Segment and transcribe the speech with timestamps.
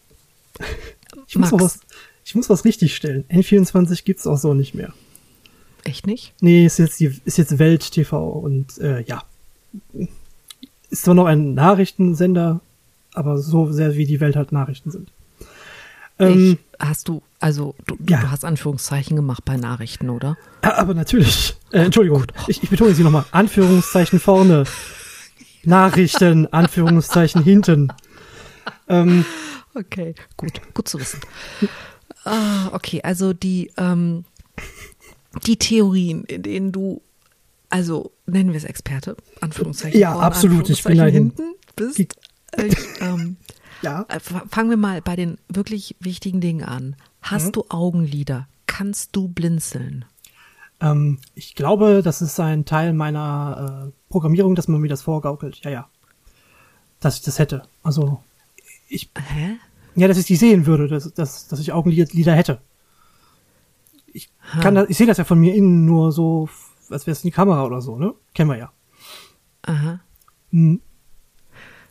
[1.27, 1.81] Ich muss, was,
[2.25, 3.25] ich muss was richtig stellen.
[3.29, 4.93] N24 gibt's auch so nicht mehr.
[5.85, 6.33] Echt nicht?
[6.41, 9.25] Nee, ist jetzt, die, ist jetzt Welt TV und äh, ja.
[10.91, 12.61] Ist zwar noch ein Nachrichtensender,
[13.15, 15.11] aber so sehr wie die Welt halt Nachrichten sind.
[16.19, 18.21] Ähm, hast du, also du, ja.
[18.21, 20.37] du, hast Anführungszeichen gemacht bei Nachrichten, oder?
[20.63, 21.57] Ja, aber natürlich.
[21.73, 23.25] Äh, Entschuldigung, ich, ich betone sie nochmal.
[23.33, 24.65] Anführungszeichen vorne.
[25.65, 27.93] Nachrichten, Anführungszeichen hinten.
[28.89, 29.25] Ähm,
[29.75, 31.21] okay, gut, gut zu wissen.
[32.25, 34.25] Ah, okay, also die, ähm,
[35.47, 37.03] die Theorien, in denen du,
[37.71, 39.99] also nennen wir es Experte, Anführungszeichen.
[39.99, 41.99] Ja, vorne, absolut, ich bin da hinten bist.
[42.57, 43.37] Äh, ähm,
[43.83, 44.07] ja.
[44.09, 46.97] Äh, fangen wir mal bei den wirklich wichtigen Dingen an.
[47.23, 47.53] Hast mhm.
[47.53, 48.49] du Augenlider?
[48.67, 50.05] Kannst du blinzeln?
[50.81, 55.61] Ähm, ich glaube, das ist ein Teil meiner äh, Programmierung, dass man mir das vorgaukelt.
[55.65, 55.89] Ja, ja.
[57.01, 57.63] Dass ich das hätte.
[57.83, 58.23] Also,
[58.89, 59.11] ich.
[59.17, 59.57] Hä?
[59.95, 62.61] Ja, dass ich die sehen würde, dass, dass, dass ich Augenlider hätte.
[64.13, 66.49] Ich kann das, ich sehe das ja von mir innen nur so,
[66.89, 68.15] als wäre es die Kamera oder so, ne?
[68.33, 68.73] Kennen wir ja.
[69.63, 70.01] Aha.
[70.51, 70.81] Hm.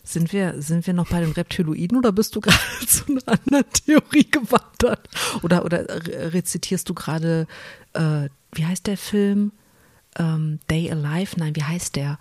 [0.05, 3.65] Sind wir, sind wir noch bei den Reptiloiden oder bist du gerade zu einer anderen
[3.71, 5.07] Theorie gewandert?
[5.41, 5.85] Oder, oder
[6.33, 7.47] rezitierst du gerade,
[7.93, 9.53] äh, wie heißt der Film?
[10.17, 11.39] Ähm, Day Alive?
[11.39, 12.19] Nein, wie heißt der?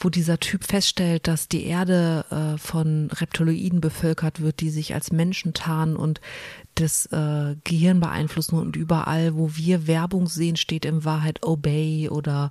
[0.00, 5.12] Wo dieser Typ feststellt, dass die Erde äh, von Reptiloiden bevölkert wird, die sich als
[5.12, 6.20] Menschen tarnen und
[6.80, 12.50] das äh, Gehirn beeinflussen und überall, wo wir Werbung sehen, steht in Wahrheit obey oder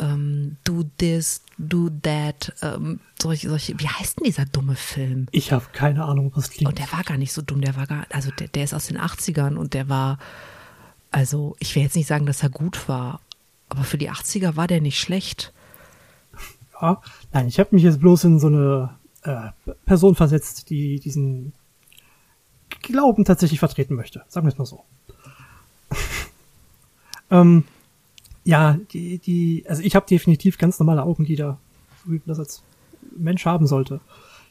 [0.00, 5.26] ähm, do this, do that, ähm, solche, solche, wie heißt denn dieser dumme Film?
[5.32, 6.68] Ich habe keine Ahnung, was klingt.
[6.68, 8.86] Und der war gar nicht so dumm, der war gar, also der, der ist aus
[8.86, 10.18] den 80ern und der war,
[11.10, 13.20] also ich will jetzt nicht sagen, dass er gut war,
[13.68, 15.52] aber für die 80er war der nicht schlecht.
[16.80, 17.00] Ja,
[17.32, 18.90] nein, ich habe mich jetzt bloß in so eine
[19.22, 21.52] äh, Person versetzt, die diesen
[22.86, 24.22] Glauben tatsächlich vertreten möchte.
[24.28, 24.84] Sagen wir es mal so.
[27.30, 27.64] ähm,
[28.44, 31.58] ja, die, die, also ich habe definitiv ganz normale Augenlider,
[32.04, 32.62] so wie man das als
[33.16, 34.00] Mensch haben sollte.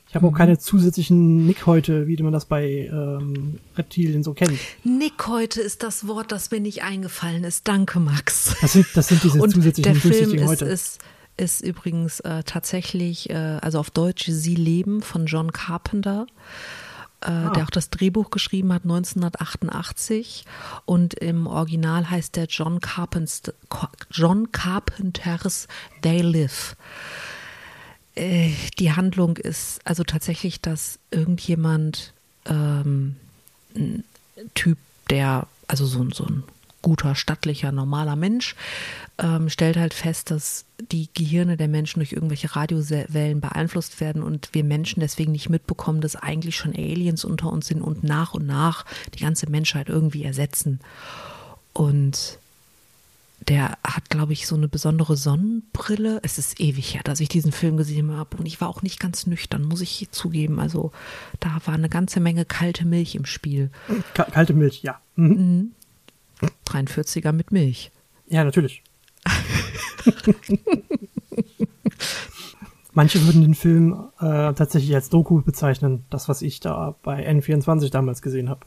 [0.09, 0.34] Ich habe mhm.
[0.34, 4.59] auch keine zusätzlichen Nickhäute, wie man das bei ähm, Reptilien so kennt.
[4.84, 7.67] Nickhäute ist das Wort, das mir nicht eingefallen ist.
[7.67, 8.56] Danke, Max.
[8.62, 10.66] Das sind, das sind diese Und zusätzlichen der Film ist, Häute.
[10.66, 11.00] Ist,
[11.38, 16.28] ist übrigens äh, tatsächlich, äh, also auf Deutsch Sie leben von John Carpenter
[17.22, 17.50] äh, ah.
[17.52, 20.46] der auch das Drehbuch geschrieben hat, 1988.
[20.85, 23.53] Und im Original heißt der John, Carpenter,
[24.12, 25.67] John Carpenters
[26.02, 26.76] They Live.
[28.16, 32.14] Äh, die Handlung ist also tatsächlich, dass irgendjemand,
[32.46, 33.16] ähm,
[33.76, 34.03] ein
[34.53, 34.78] Typ,
[35.09, 36.44] der, also so, so ein
[36.85, 38.55] guter, stattlicher, normaler Mensch,
[39.17, 44.49] ähm, stellt halt fest, dass die Gehirne der Menschen durch irgendwelche Radiowellen beeinflusst werden und
[44.53, 48.46] wir Menschen deswegen nicht mitbekommen, dass eigentlich schon Aliens unter uns sind und nach und
[48.46, 48.85] nach
[49.16, 50.79] die ganze Menschheit irgendwie ersetzen.
[51.73, 52.37] Und
[53.47, 56.20] der hat, glaube ich, so eine besondere Sonnenbrille.
[56.22, 58.38] Es ist ewig her, dass ich diesen Film gesehen habe.
[58.38, 60.59] Und ich war auch nicht ganz nüchtern, muss ich zugeben.
[60.59, 60.91] Also
[61.40, 63.72] da war eine ganze Menge kalte Milch im Spiel.
[64.14, 64.99] Kalte Milch, ja.
[65.16, 65.72] Mhm.
[66.67, 67.91] 43er mit Milch.
[68.27, 68.83] Ja, natürlich.
[72.93, 77.91] Manche würden den Film äh, tatsächlich als Doku bezeichnen, das, was ich da bei N24
[77.91, 78.65] damals gesehen habe.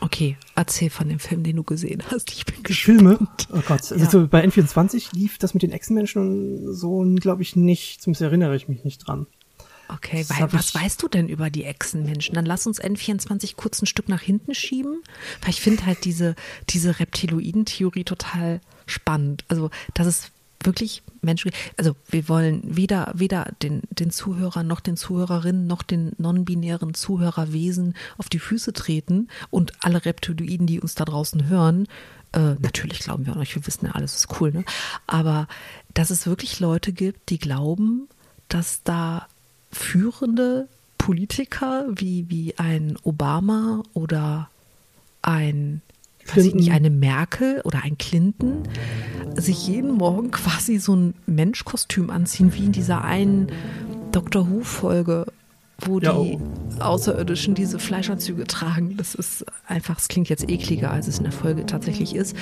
[0.00, 2.32] Okay, erzähl von dem Film, den du gesehen hast.
[2.32, 2.98] Ich bin gespannt.
[2.98, 3.18] Filme?
[3.52, 3.92] Oh Gott.
[3.92, 4.26] Also ja.
[4.26, 8.02] bei N24 lief das mit den Echsenmenschen so, glaube ich, nicht.
[8.02, 9.26] Zumindest erinnere ich mich nicht dran.
[9.92, 12.34] Okay, weil, was weißt du denn über die Echsenmenschen?
[12.34, 15.02] Dann lass uns N24 kurz ein Stück nach hinten schieben,
[15.42, 16.34] weil ich finde halt diese,
[16.68, 19.44] diese Reptiloiden-Theorie total spannend.
[19.48, 20.32] Also, das ist
[20.62, 26.12] wirklich Menschen, also wir wollen weder, weder den, den Zuhörern noch den Zuhörerinnen noch den
[26.18, 31.88] non-binären Zuhörerwesen auf die Füße treten und alle Reptiloiden, die uns da draußen hören,
[32.32, 34.64] äh, natürlich glauben wir an euch, wir wissen ja, alles ist cool, ne?
[35.06, 35.48] Aber
[35.94, 38.08] dass es wirklich Leute gibt, die glauben,
[38.48, 39.26] dass da
[39.70, 40.68] führende
[40.98, 44.50] Politiker wie, wie ein Obama oder
[45.22, 45.82] ein
[46.34, 48.68] weiß ich nicht, eine Merkel oder ein Clinton
[49.36, 53.50] sich jeden Morgen quasi so ein Menschkostüm anziehen, wie in dieser einen
[54.12, 55.26] Doctor Who-Folge,
[55.80, 56.40] wo die ja, oh.
[56.78, 58.96] Außerirdischen diese Fleischanzüge tragen.
[58.96, 62.36] Das ist einfach, es klingt jetzt ekliger, als es in der Folge tatsächlich ist.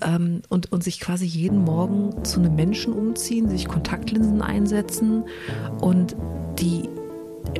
[0.00, 5.24] Ähm, und, und sich quasi jeden Morgen zu einem Menschen umziehen, sich Kontaktlinsen einsetzen
[5.80, 6.16] und
[6.58, 6.88] die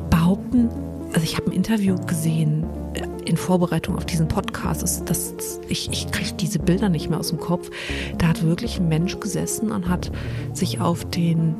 [0.09, 0.69] behaupten,
[1.13, 4.81] also ich habe ein Interview gesehen äh, in Vorbereitung auf diesen Podcast.
[4.81, 7.69] Das, das, ich ich kriege diese Bilder nicht mehr aus dem Kopf.
[8.17, 10.11] Da hat wirklich ein Mensch gesessen und hat
[10.53, 11.55] sich auf den,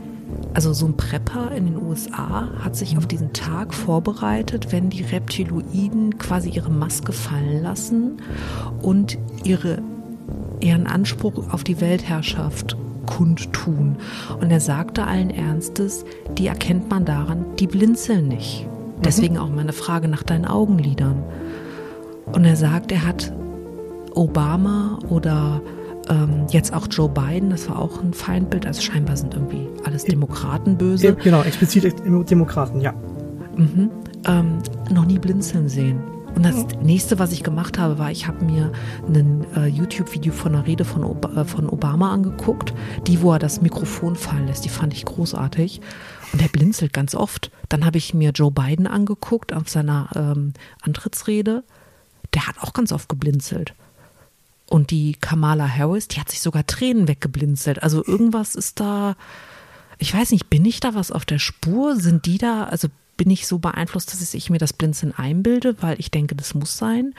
[0.54, 5.04] also so ein Prepper in den USA, hat sich auf diesen Tag vorbereitet, wenn die
[5.04, 8.22] Reptiloiden quasi ihre Maske fallen lassen
[8.82, 9.82] und ihre,
[10.60, 13.98] ihren Anspruch auf die Weltherrschaft kundtun.
[14.40, 16.06] Und er sagte allen Ernstes,
[16.38, 18.68] die erkennt man daran, die blinzeln nicht.
[19.04, 21.24] Deswegen auch meine Frage nach deinen Augenlidern.
[22.32, 23.32] Und er sagt, er hat
[24.14, 25.62] Obama oder
[26.10, 30.04] ähm, jetzt auch Joe Biden, das war auch ein Feindbild, also scheinbar sind irgendwie alles
[30.04, 31.16] Demokraten böse.
[31.16, 31.96] Genau, explizit
[32.30, 32.94] Demokraten, ja.
[33.56, 33.90] Mhm,
[34.26, 34.60] ähm,
[34.92, 36.02] noch nie blinzeln sehen.
[36.36, 38.72] Und das nächste, was ich gemacht habe, war, ich habe mir
[39.08, 42.74] ein äh, YouTube-Video von einer Rede von, Ob äh, von Obama angeguckt,
[43.08, 45.82] die, wo er das Mikrofon fallen lässt, die fand ich großartig.
[46.32, 47.52] Und er blinzelt ganz oft.
[47.68, 51.64] Dann habe ich mir Joe Biden angeguckt auf seiner ähm, Antrittsrede.
[52.34, 53.74] Der hat auch ganz oft geblinzelt.
[54.70, 57.82] Und die Kamala Harris, die hat sich sogar Tränen weggeblinzelt.
[57.82, 59.16] Also irgendwas ist da,
[59.98, 61.96] ich weiß nicht, bin ich da was auf der Spur?
[61.96, 62.88] Sind die da, also
[63.18, 66.78] bin ich so beeinflusst, dass ich mir das Blinzeln einbilde, weil ich denke, das muss
[66.78, 67.14] sein.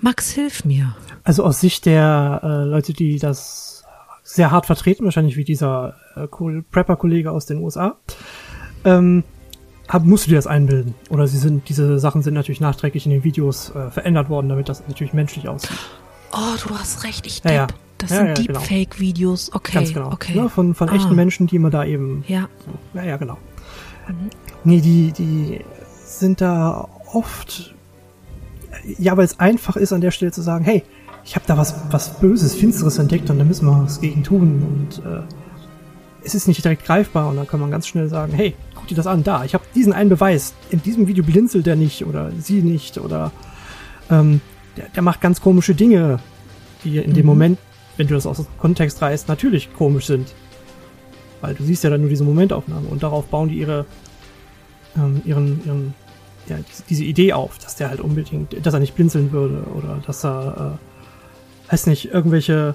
[0.00, 0.94] Max, hilf mir.
[1.24, 3.84] Also aus Sicht der äh, Leute, die das
[4.22, 7.96] sehr hart vertreten, wahrscheinlich wie dieser äh, Prepper-Kollege aus den USA,
[8.84, 9.24] ähm,
[9.88, 10.94] hab, musst du dir das einbilden.
[11.10, 14.68] Oder sie sind, diese Sachen sind natürlich nachträglich in den Videos äh, verändert worden, damit
[14.68, 15.76] das natürlich menschlich aussieht.
[16.32, 17.54] Oh, du hast recht, ich tippe.
[17.54, 17.66] Ja, ja.
[17.98, 18.60] Das ja, sind genau.
[18.60, 19.72] Deepfake-Videos, okay.
[19.74, 20.10] Ganz genau.
[20.12, 20.36] Okay.
[20.36, 20.94] Ja, von von ah.
[20.94, 22.24] echten Menschen, die man da eben.
[22.26, 22.48] Ja.
[22.64, 23.36] So, ja, ja, genau.
[24.08, 24.30] Mhm.
[24.64, 25.60] Nee, die, die
[26.04, 27.74] sind da oft,
[28.98, 30.82] ja, weil es einfach ist, an der Stelle zu sagen, hey,
[31.24, 34.62] ich habe da was, was Böses, Finsteres entdeckt und da müssen wir was gegen tun
[34.62, 35.22] und äh,
[36.24, 38.94] es ist nicht direkt greifbar und dann kann man ganz schnell sagen, hey, guck dir
[38.94, 42.32] das an, da, ich habe diesen einen Beweis, in diesem Video blinzelt der nicht oder
[42.38, 43.32] sie nicht oder
[44.10, 44.40] ähm,
[44.80, 46.18] der, der macht ganz komische Dinge,
[46.84, 47.14] die in mhm.
[47.14, 47.58] dem Moment,
[47.96, 50.32] wenn du das aus dem Kontext reißt, natürlich komisch sind.
[51.40, 53.86] Weil du siehst ja dann nur diese Momentaufnahme und darauf bauen die ihre
[54.96, 55.94] ähm, ihren, ihren
[56.48, 56.56] ja,
[56.88, 60.78] diese Idee auf, dass der halt unbedingt, dass er nicht blinzeln würde oder dass er,
[61.68, 62.74] äh, weiß nicht, irgendwelche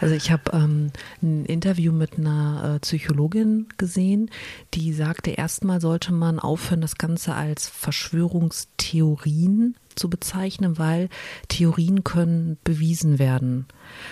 [0.00, 4.30] Also ich habe ähm, ein Interview mit einer äh, Psychologin gesehen,
[4.74, 11.08] die sagte, erstmal sollte man aufhören, das Ganze als Verschwörungstheorien zu bezeichnen, weil
[11.48, 13.66] Theorien können bewiesen werden,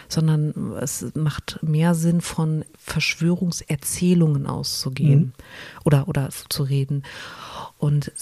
[0.08, 5.32] sondern es macht mehr Sinn, von Verschwörungserzählungen auszugehen mhm.
[5.84, 7.02] oder, oder zu reden.
[7.78, 8.12] Und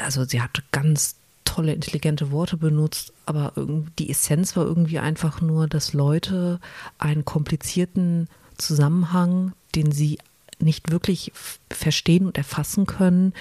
[0.00, 1.16] also sie hat ganz
[1.48, 3.52] tolle, intelligente Worte benutzt, aber
[3.98, 6.60] die Essenz war irgendwie einfach nur, dass Leute
[6.98, 8.28] einen komplizierten
[8.58, 10.18] Zusammenhang, den sie
[10.58, 11.32] nicht wirklich
[11.70, 13.32] verstehen und erfassen können,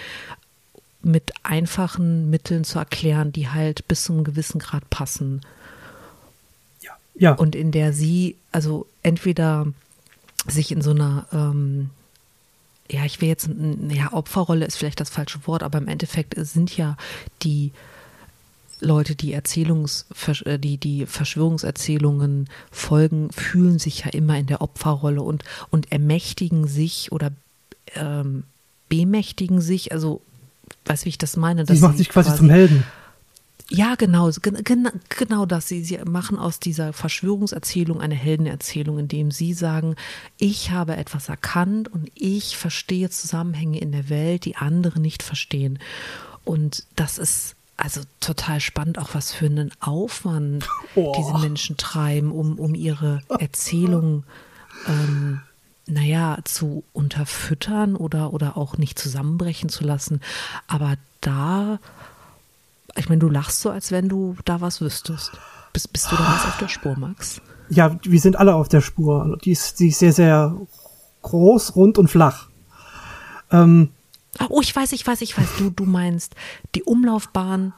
[1.02, 5.42] mit einfachen Mitteln zu erklären, die halt bis zu einem gewissen Grad passen.
[6.82, 6.92] Ja.
[7.16, 7.32] ja.
[7.34, 9.68] Und in der sie, also entweder
[10.48, 11.90] sich in so einer ähm,
[12.90, 13.50] ja, ich will jetzt,
[13.90, 16.96] ja, Opferrolle ist vielleicht das falsche Wort, aber im Endeffekt sind ja
[17.44, 17.72] die
[18.80, 20.06] Leute, die Erzählungs,
[20.46, 26.68] äh, die, die Verschwörungserzählungen folgen, fühlen sich ja immer in der Opferrolle und, und ermächtigen
[26.68, 27.32] sich oder
[27.96, 28.44] ähm,
[28.90, 30.22] bemächtigen sich, also
[30.86, 31.64] weiß wie ich das meine.
[31.64, 32.84] Dass sie macht sich quasi, quasi zum Helden.
[33.70, 35.68] Ja, genau, genau, genau das.
[35.68, 39.96] Sie, sie machen aus dieser Verschwörungserzählung eine Heldenerzählung, indem sie sagen,
[40.38, 45.80] ich habe etwas erkannt und ich verstehe Zusammenhänge in der Welt, die andere nicht verstehen.
[46.46, 51.14] Und das ist also total spannend, auch was für einen Aufwand oh.
[51.16, 54.24] diese Menschen treiben, um, um ihre Erzählung,
[54.88, 55.42] ähm,
[55.86, 60.22] naja, zu unterfüttern oder, oder auch nicht zusammenbrechen zu lassen.
[60.68, 61.80] Aber da,
[62.96, 65.32] ich meine, du lachst so, als wenn du da was wüsstest.
[65.72, 67.42] Bist, bist du da was auf der Spur, Max?
[67.70, 69.38] Ja, wir sind alle auf der Spur.
[69.44, 70.58] Die ist, die ist sehr, sehr
[71.22, 72.48] groß, rund und flach.
[73.52, 73.90] Ähm,
[74.50, 75.58] Oh, ich weiß, ich weiß, ich weiß.
[75.58, 76.36] Du, du meinst
[76.76, 77.74] die Umlaufbahn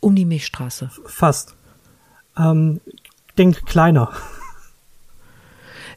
[0.00, 0.90] um die Milchstraße.
[1.06, 1.54] Fast.
[2.36, 2.80] Ähm,
[3.36, 4.12] denk kleiner.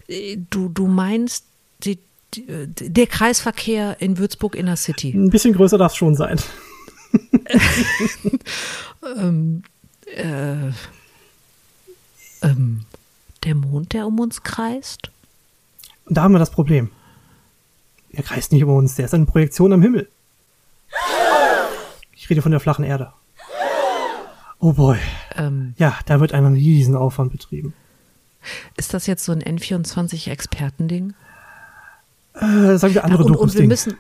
[0.08, 1.46] Äh, du, du meinst
[1.84, 2.00] die,
[2.34, 5.12] die, der Kreisverkehr in Würzburg Inner City.
[5.12, 6.40] Ein bisschen größer darf es schon sein.
[9.18, 9.64] ähm,
[10.06, 10.72] äh,
[12.42, 12.86] ähm,
[13.44, 15.12] der Mond, der um uns kreist?
[16.08, 16.90] Da haben wir das Problem.
[18.14, 20.10] Er kreist nicht um uns, der ist eine Projektion am Himmel.
[22.14, 23.14] Ich rede von der flachen Erde.
[24.60, 24.98] Oh boy.
[25.36, 27.74] Ähm, ja, da wird ein Riesenaufwand betrieben.
[28.78, 31.14] Ist das jetzt so ein N24-Experten-Ding?
[32.34, 33.98] Äh, sagen wir andere ja, und, und wir müssen,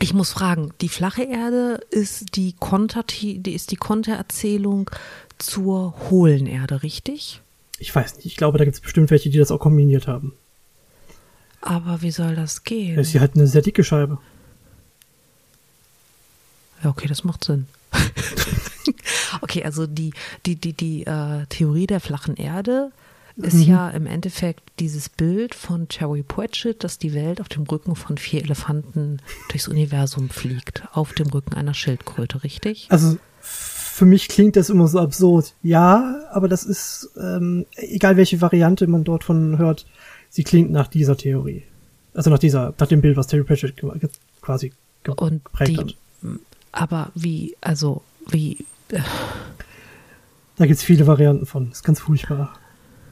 [0.00, 4.90] ich muss fragen, die flache Erde ist die Konter, die ist die Kontererzählung
[5.38, 7.40] zur hohlen Erde, richtig?
[7.78, 8.26] Ich weiß nicht.
[8.26, 10.34] Ich glaube, da gibt es bestimmt welche, die das auch kombiniert haben.
[11.62, 13.02] Aber wie soll das gehen?
[13.04, 14.18] sie halt eine sehr dicke Scheibe.
[16.82, 17.66] Ja, okay, das macht Sinn.
[19.40, 20.12] okay, also die,
[20.44, 22.90] die, die, die äh, Theorie der flachen Erde
[23.36, 23.62] ist mhm.
[23.62, 28.18] ja im Endeffekt dieses Bild von Terry Pratchett, dass die Welt auf dem Rücken von
[28.18, 32.88] vier Elefanten durchs Universum fliegt, auf dem Rücken einer Schildkröte, richtig?
[32.90, 35.54] Also für mich klingt das immer so absurd.
[35.62, 39.86] Ja, aber das ist, ähm, egal welche Variante man dort von hört,
[40.32, 41.62] sie klingt nach dieser Theorie.
[42.14, 43.74] Also nach dieser, nach dem Bild, was Terry Pratchett
[44.40, 44.72] quasi
[45.04, 45.94] geprägt die, hat.
[46.72, 48.64] Aber wie, also wie.
[48.88, 49.00] Äh.
[50.56, 51.68] Da gibt's viele Varianten von.
[51.68, 52.54] Das ist ganz furchtbar.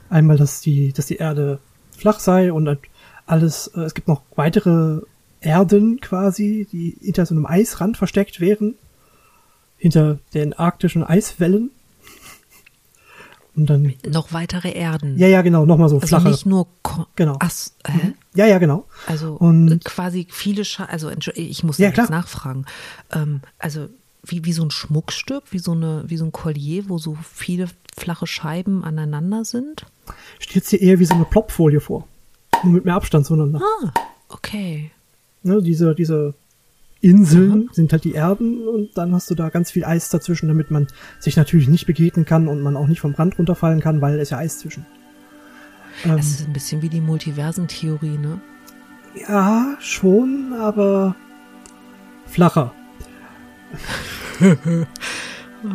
[0.09, 1.61] Einmal, dass die, dass die Erde
[1.97, 2.79] flach sei und
[3.27, 5.03] alles, äh, es gibt noch weitere
[5.41, 8.75] Erden quasi, die hinter so einem Eisrand versteckt wären.
[9.77, 11.71] Hinter den arktischen Eiswellen.
[13.57, 15.19] Und dann noch weitere Erden.
[15.19, 16.29] Ja, ja, genau, nochmal so also flache.
[16.29, 17.37] Nicht nur Ko genau.
[17.41, 17.53] Ach,
[17.87, 18.13] hä?
[18.35, 18.87] Ja, ja, genau.
[19.07, 22.65] Also und quasi viele Scha also ich muss ja, jetzt nachfragen.
[23.13, 23.89] Ähm, also
[24.23, 27.67] wie, wie so ein Schmuckstück, wie so eine wie so ein Collier, wo so viele
[27.97, 29.87] flache Scheiben aneinander sind.
[30.39, 32.07] Steht dir eher wie so eine Plopfolie vor.
[32.65, 33.61] Nur mit mehr Abstand zueinander.
[33.63, 33.93] Ah,
[34.29, 34.91] okay.
[35.43, 36.35] Ne, diese, diese
[37.01, 37.69] Inseln mhm.
[37.73, 40.87] sind halt die Erden und dann hast du da ganz viel Eis dazwischen, damit man
[41.19, 44.31] sich natürlich nicht begegnen kann und man auch nicht vom Rand runterfallen kann, weil es
[44.31, 44.85] ja Eis zwischen.
[46.05, 48.41] Ähm, das ist ein bisschen wie die Multiversentheorie, ne?
[49.29, 51.17] Ja, schon, aber
[52.27, 52.73] flacher.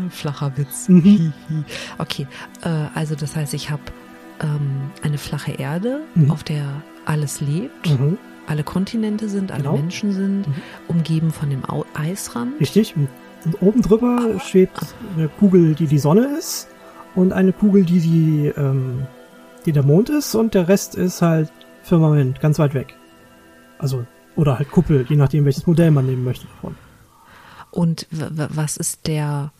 [0.09, 0.89] Flacher Witz.
[0.89, 1.33] Mhm.
[1.97, 2.27] okay,
[2.63, 3.83] äh, also das heißt, ich habe
[4.41, 6.31] ähm, eine flache Erde, mhm.
[6.31, 7.89] auf der alles lebt.
[7.89, 8.17] Mhm
[8.47, 9.77] alle Kontinente sind, alle genau.
[9.77, 10.53] Menschen sind, mhm.
[10.87, 12.59] umgeben von dem Eisrand.
[12.59, 12.95] Richtig.
[12.95, 13.09] Und
[13.61, 14.39] oben drüber ah.
[14.39, 14.79] schwebt
[15.15, 16.67] eine Kugel, die die Sonne ist
[17.15, 19.05] und eine Kugel, die die, ähm,
[19.65, 21.51] die der Mond ist und der Rest ist halt
[21.83, 22.95] Firmament, ganz weit weg.
[23.77, 26.75] Also, oder halt Kuppel, je nachdem, welches Modell man nehmen möchte davon.
[27.71, 29.51] Und was ist der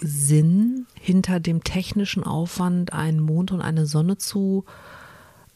[0.00, 4.64] Sinn hinter dem technischen Aufwand, einen Mond und eine Sonne zu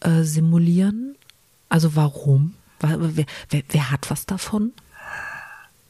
[0.00, 1.16] äh, simulieren?
[1.70, 2.54] Also warum?
[2.80, 2.98] Wer,
[3.48, 4.72] wer, wer hat was davon?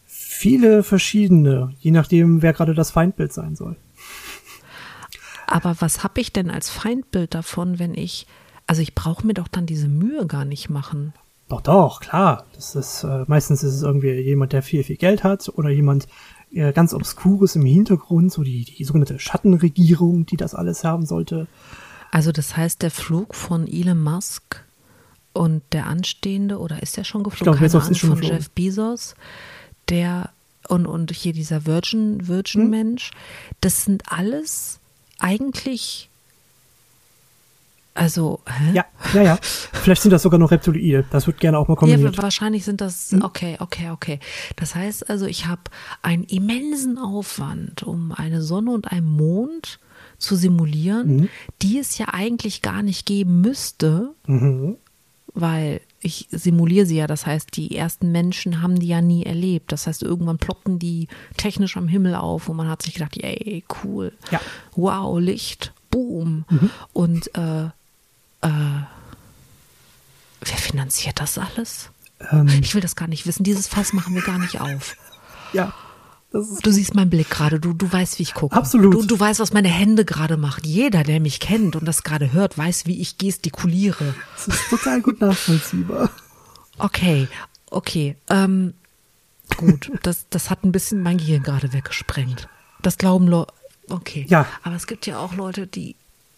[0.04, 3.76] Viele verschiedene, je nachdem, wer gerade das Feindbild sein soll.
[5.46, 8.26] Aber was habe ich denn als Feindbild davon, wenn ich,
[8.68, 11.12] also ich brauche mir doch dann diese Mühe gar nicht machen.
[11.48, 12.44] Doch, doch, klar.
[12.54, 16.06] Das ist, äh, meistens ist es irgendwie jemand, der viel, viel Geld hat oder jemand
[16.52, 21.48] äh, ganz Obskures im Hintergrund, so die, die sogenannte Schattenregierung, die das alles haben sollte.
[22.12, 24.64] Also das heißt, der Flug von Elon Musk
[25.32, 27.54] und der anstehende, oder ist der schon geflogen?
[27.54, 29.14] Ich glaube, Bezos ist schon von Jeff Bezos,
[29.88, 30.30] der
[30.68, 32.70] und, und hier dieser Virgin, Virgin hm?
[32.70, 33.10] Mensch,
[33.60, 34.78] das sind alles
[35.18, 36.08] eigentlich
[37.92, 38.72] Also, hä?
[38.72, 38.84] Ja,
[39.14, 39.38] ja, ja.
[39.42, 41.04] Vielleicht sind das sogar noch Reptiloide.
[41.10, 42.16] Das wird gerne auch mal kombiniert.
[42.16, 43.22] Ja, wahrscheinlich sind das, hm?
[43.22, 44.20] okay, okay, okay.
[44.56, 45.62] Das heißt also, ich habe
[46.02, 49.80] einen immensen Aufwand, um eine Sonne und einen Mond
[50.18, 51.28] zu simulieren, mhm.
[51.62, 54.76] die es ja eigentlich gar nicht geben müsste, mhm.
[55.34, 57.06] Weil ich simuliere sie ja.
[57.06, 59.72] Das heißt, die ersten Menschen haben die ja nie erlebt.
[59.72, 63.64] Das heißt, irgendwann ploppten die technisch am Himmel auf und man hat sich gedacht, ey,
[63.82, 64.40] cool, ja.
[64.74, 66.44] wow, Licht, boom.
[66.48, 66.70] Mhm.
[66.92, 67.70] Und äh, äh,
[70.40, 71.90] wer finanziert das alles?
[72.30, 73.44] Ähm, ich will das gar nicht wissen.
[73.44, 74.96] Dieses Fass machen wir gar nicht auf.
[75.52, 75.72] Ja.
[76.32, 78.56] Du siehst meinen Blick gerade, du, du weißt, wie ich gucke.
[78.56, 78.94] Absolut.
[78.94, 80.62] Du, du weißt, was meine Hände gerade machen.
[80.64, 84.14] Jeder, der mich kennt und das gerade hört, weiß, wie ich gestikuliere.
[84.36, 86.10] Das ist total gut nachvollziehbar.
[86.78, 87.28] Okay,
[87.70, 88.16] okay.
[88.28, 88.74] Ähm,
[89.56, 92.48] gut, das, das hat ein bisschen mein Gehirn gerade weggesprengt.
[92.80, 93.52] Das glauben Leute.
[93.88, 94.24] Okay.
[94.28, 94.46] Ja.
[94.62, 95.96] Aber es gibt ja auch Leute, die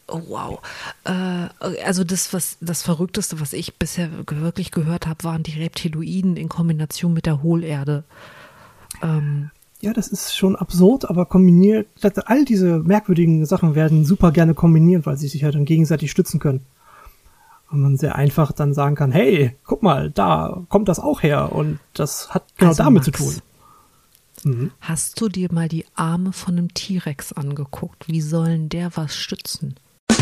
[0.08, 0.60] Oh, wow.
[1.04, 6.36] Äh, also das, was das Verrückteste, was ich bisher wirklich gehört habe, waren die Reptiloiden
[6.36, 8.04] in Kombination mit der Hohlerde.
[9.00, 9.50] Ähm,
[9.82, 11.88] ja, das ist schon absurd, aber kombiniert,
[12.26, 16.38] all diese merkwürdigen Sachen werden super gerne kombiniert, weil sie sich ja dann gegenseitig stützen
[16.38, 16.60] können.
[17.68, 21.50] Und man sehr einfach dann sagen kann, hey, guck mal, da kommt das auch her
[21.52, 23.34] und das hat genau also damit Max, zu tun.
[24.44, 24.70] Mhm.
[24.80, 28.06] Hast du dir mal die Arme von einem T-Rex angeguckt?
[28.06, 29.74] Wie sollen der was stützen?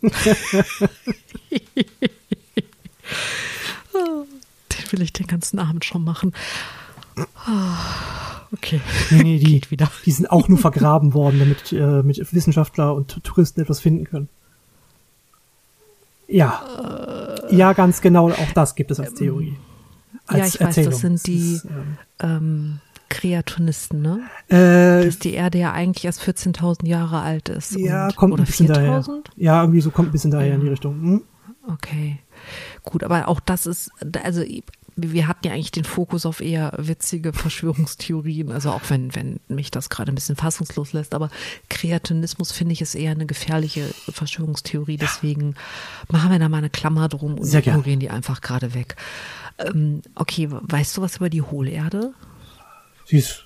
[4.92, 6.32] will ich den ganzen Abend schon machen.
[8.52, 8.80] Okay.
[9.10, 9.90] Nee, nee, die, Geht wieder.
[10.04, 14.28] die sind auch nur vergraben worden, damit äh, mit Wissenschaftler und Touristen etwas finden können.
[16.28, 16.62] Ja.
[17.48, 18.30] Äh, ja, ganz genau.
[18.30, 19.56] Auch das gibt es als Theorie.
[20.26, 20.92] Als ja, ich Erzählung.
[20.92, 24.20] weiß, das sind die ist, ähm, ähm, Kreationisten, ne?
[24.48, 27.74] Äh, Dass die Erde ja eigentlich erst 14.000 Jahre alt ist.
[27.76, 29.02] Ja, und, kommt ein bisschen daher.
[29.36, 30.54] Ja, irgendwie so kommt ein bisschen daher ja.
[30.54, 31.00] in die Richtung.
[31.00, 31.22] Hm?
[31.72, 32.18] Okay.
[32.82, 33.90] Gut, aber auch das ist,
[34.22, 34.42] also
[34.96, 39.70] wir hatten ja eigentlich den Fokus auf eher witzige Verschwörungstheorien, also auch wenn, wenn mich
[39.70, 41.30] das gerade ein bisschen fassungslos lässt, aber
[41.68, 45.54] Kreationismus finde ich ist eher eine gefährliche Verschwörungstheorie, deswegen
[46.10, 48.96] machen wir da mal eine Klammer drum und Sehr ignorieren die einfach gerade weg.
[49.58, 52.12] Ähm, okay, weißt du was über die Hohlerde?
[53.08, 53.44] sie ist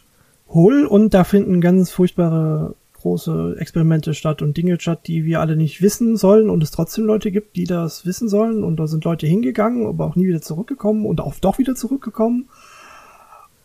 [0.49, 5.57] hohl und da finden ganz furchtbare große Experimente statt und Dinge statt, die wir alle
[5.57, 9.05] nicht wissen sollen und es trotzdem Leute gibt, die das wissen sollen und da sind
[9.05, 12.49] Leute hingegangen, aber auch nie wieder zurückgekommen und auch doch wieder zurückgekommen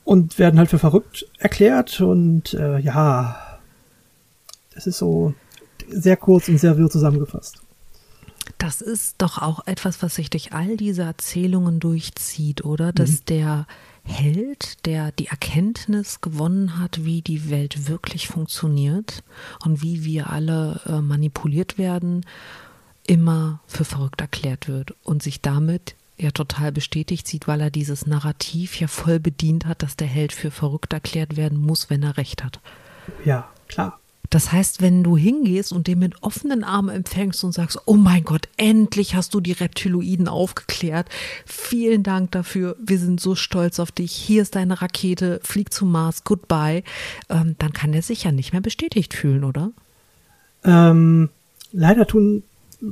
[0.03, 3.37] und werden halt für verrückt erklärt und äh, ja,
[4.73, 5.33] das ist so
[5.89, 7.61] sehr kurz und sehr wirr zusammengefasst.
[8.57, 12.93] Das ist doch auch etwas, was sich durch all diese Erzählungen durchzieht, oder?
[12.93, 13.25] Dass mhm.
[13.29, 13.67] der
[14.07, 19.23] Held, der die Erkenntnis gewonnen hat, wie die Welt wirklich funktioniert
[19.63, 22.25] und wie wir alle äh, manipuliert werden,
[23.05, 28.07] immer für verrückt erklärt wird und sich damit ja total bestätigt sieht, weil er dieses
[28.07, 32.17] Narrativ ja voll bedient hat, dass der Held für verrückt erklärt werden muss, wenn er
[32.17, 32.59] recht hat.
[33.23, 33.99] Ja, klar.
[34.29, 38.23] Das heißt, wenn du hingehst und den mit offenen Armen empfängst und sagst, oh mein
[38.23, 41.09] Gott, endlich hast du die Reptiloiden aufgeklärt.
[41.45, 42.75] Vielen Dank dafür.
[42.83, 44.11] Wir sind so stolz auf dich.
[44.11, 45.39] Hier ist deine Rakete.
[45.43, 46.23] Flieg zum Mars.
[46.23, 46.83] Goodbye.
[47.29, 49.71] Ähm, dann kann er sich ja nicht mehr bestätigt fühlen, oder?
[50.63, 51.29] Ähm,
[51.71, 52.43] leider tun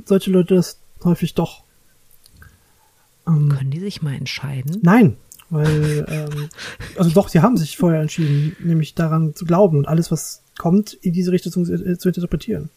[0.04, 1.64] solche Leute das häufig doch.
[3.26, 4.78] Ähm, Können die sich mal entscheiden?
[4.82, 5.16] Nein,
[5.50, 6.48] weil, ähm,
[6.96, 10.94] also doch, sie haben sich vorher entschieden, nämlich daran zu glauben und alles, was kommt,
[10.94, 12.70] in diese Richtung zu, äh, zu interpretieren.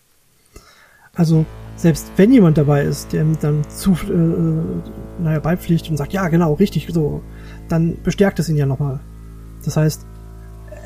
[1.13, 4.63] Also, selbst wenn jemand dabei ist, der dann zu, äh, äh,
[5.21, 7.21] naja, beipflicht und sagt, ja, genau, richtig, so,
[7.67, 8.99] dann bestärkt es ihn ja nochmal.
[9.65, 10.05] Das heißt,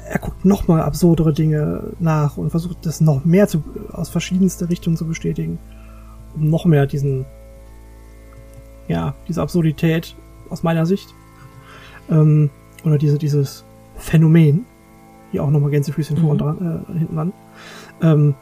[0.08, 4.98] er guckt nochmal absurdere Dinge nach und versucht das noch mehr zu, aus verschiedenster Richtungen
[4.98, 5.60] zu bestätigen,
[6.36, 7.26] um noch mehr diesen,
[8.88, 10.16] ja, diese Absurdität
[10.50, 11.14] aus meiner Sicht,
[12.10, 12.50] ähm,
[12.84, 13.64] oder diese, dieses
[13.96, 14.66] Phänomen
[15.34, 16.22] hier auch nochmal Gänsefüßchen mhm.
[16.22, 17.34] vorne dran, äh, hinten an,
[18.02, 18.36] ähm,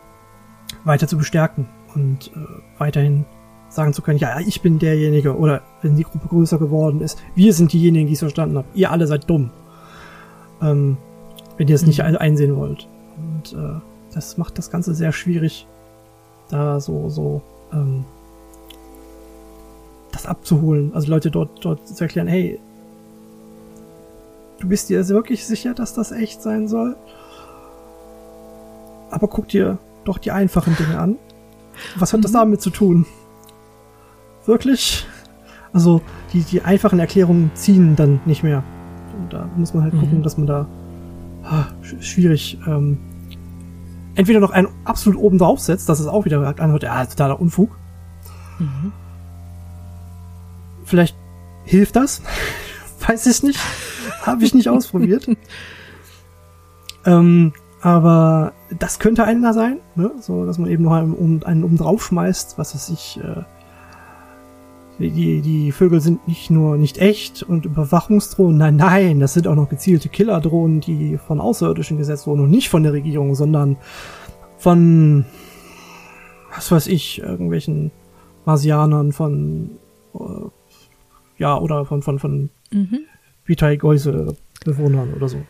[0.83, 3.25] weiter zu bestärken und äh, weiterhin
[3.69, 7.53] sagen zu können, ja, ich bin derjenige, oder wenn die Gruppe größer geworden ist, wir
[7.53, 9.49] sind diejenigen, die es verstanden haben, ihr alle seid dumm.
[10.61, 10.97] Ähm,
[11.57, 11.87] wenn ihr es mhm.
[11.87, 12.87] nicht einsehen wollt.
[13.17, 13.79] Und äh,
[14.13, 15.67] das macht das Ganze sehr schwierig,
[16.49, 18.03] da so, so ähm,
[20.11, 20.91] das abzuholen.
[20.93, 22.59] Also Leute dort, dort zu erklären, hey,
[24.61, 26.95] Du bist dir wirklich sicher, dass das echt sein soll?
[29.09, 31.15] Aber guck dir doch die einfachen Dinge an.
[31.95, 32.23] Was hat mhm.
[32.23, 33.07] das damit zu tun?
[34.45, 35.07] Wirklich?
[35.73, 38.63] Also, die, die einfachen Erklärungen ziehen dann nicht mehr.
[39.17, 39.99] Und da muss man halt mhm.
[39.99, 40.67] gucken, dass man da
[41.43, 42.59] ah, schwierig.
[42.67, 42.99] Ähm,
[44.13, 47.75] entweder noch einen absolut oben drauf setzt, dass es auch wieder anhört, ja, totaler Unfug.
[48.59, 48.91] Mhm.
[50.85, 51.15] Vielleicht
[51.63, 52.21] hilft das.
[53.07, 53.59] Weiß ich nicht.
[54.25, 55.27] Habe ich nicht ausprobiert.
[57.05, 60.11] ähm, aber das könnte einer sein, ne?
[60.19, 63.19] so dass man eben noch einen, um, einen oben drauf schmeißt, was weiß ich.
[63.23, 63.43] Äh,
[64.99, 69.55] die, die Vögel sind nicht nur nicht echt und Überwachungsdrohnen, nein, nein, das sind auch
[69.55, 73.77] noch gezielte Killerdrohnen, die von Außerirdischen gesetzt wurden und nicht von der Regierung, sondern
[74.57, 75.25] von,
[76.53, 77.89] was weiß ich, irgendwelchen
[78.45, 79.71] Marsianern, von,
[80.13, 80.19] äh,
[81.39, 82.99] ja, oder von, von, von mhm.
[83.45, 85.43] Vitae-Geuse-Bewohnern oder so.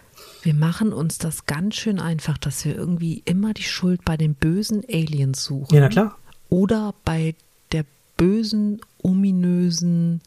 [0.43, 4.34] Wir machen uns das ganz schön einfach, dass wir irgendwie immer die Schuld bei den
[4.34, 5.73] bösen Aliens suchen.
[5.73, 6.17] Ja, na klar.
[6.49, 7.36] Oder bei
[7.71, 7.86] der
[8.17, 10.21] bösen, ominösen,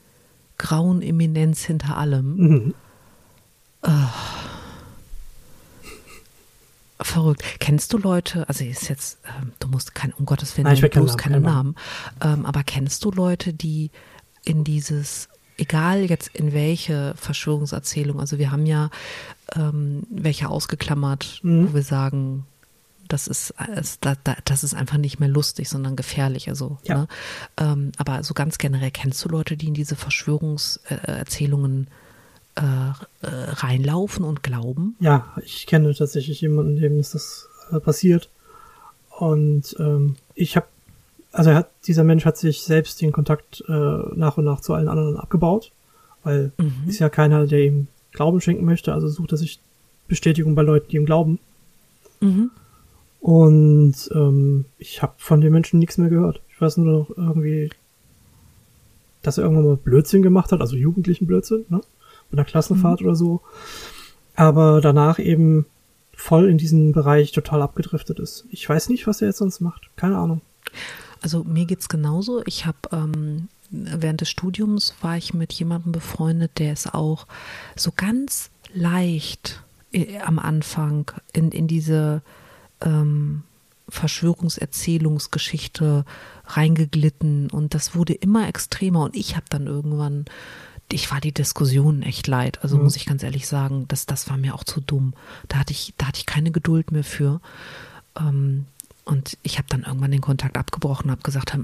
[0.58, 2.36] grauen Eminenz hinter allem.
[2.36, 2.74] Mhm.
[3.82, 3.90] Oh.
[7.00, 7.42] Verrückt.
[7.58, 11.00] Kennst du Leute, also ist jetzt, ähm, du musst kein, um Gottes Willen, Nein, du
[11.00, 11.74] musst keine Namen,
[12.22, 13.90] ähm, aber kennst du Leute, die
[14.44, 18.90] in dieses egal jetzt in welche Verschwörungserzählung, also wir haben ja
[19.54, 21.68] ähm, welche ausgeklammert, mhm.
[21.68, 22.46] wo wir sagen,
[23.08, 23.54] das ist,
[24.44, 26.48] das ist einfach nicht mehr lustig, sondern gefährlich.
[26.48, 27.00] Also, ja.
[27.00, 27.08] ne?
[27.58, 31.88] ähm, aber so ganz generell kennst du Leute, die in diese Verschwörungserzählungen
[32.56, 34.96] äh, äh, reinlaufen und glauben?
[35.00, 38.30] Ja, ich kenne tatsächlich jemanden, dem ist das äh, passiert.
[39.18, 40.66] Und ähm, ich habe
[41.34, 44.72] also er hat, dieser Mensch hat sich selbst den Kontakt äh, nach und nach zu
[44.72, 45.72] allen anderen abgebaut,
[46.22, 46.88] weil mhm.
[46.88, 49.60] ist ja keiner, der ihm Glauben schenken möchte, also sucht er sich
[50.06, 51.40] Bestätigung bei Leuten, die ihm glauben.
[52.20, 52.50] Mhm.
[53.20, 56.40] Und ähm, ich habe von dem Menschen nichts mehr gehört.
[56.50, 57.70] Ich weiß nur noch irgendwie,
[59.22, 61.80] dass er irgendwann mal Blödsinn gemacht hat, also jugendlichen Blödsinn, ne?
[62.30, 63.06] Bei einer Klassenfahrt mhm.
[63.06, 63.40] oder so.
[64.36, 65.66] Aber danach eben
[66.14, 68.46] voll in diesen Bereich total abgedriftet ist.
[68.50, 69.90] Ich weiß nicht, was er jetzt sonst macht.
[69.96, 70.40] Keine Ahnung.
[71.24, 72.44] Also mir geht es genauso.
[72.44, 77.26] Ich habe ähm, während des Studiums war ich mit jemandem befreundet, der ist auch
[77.76, 82.20] so ganz leicht äh, am Anfang in, in diese
[82.82, 83.42] ähm,
[83.88, 86.04] Verschwörungserzählungsgeschichte
[86.44, 90.26] reingeglitten und das wurde immer extremer und ich habe dann irgendwann
[90.92, 92.62] ich war die Diskussion echt leid.
[92.62, 92.82] Also mhm.
[92.82, 95.14] muss ich ganz ehrlich sagen, das, das war mir auch zu dumm.
[95.48, 97.40] Da hatte ich, da hatte ich keine Geduld mehr für.
[98.20, 98.66] Ähm,
[99.04, 101.56] und ich habe dann irgendwann den Kontakt abgebrochen, habe gesagt,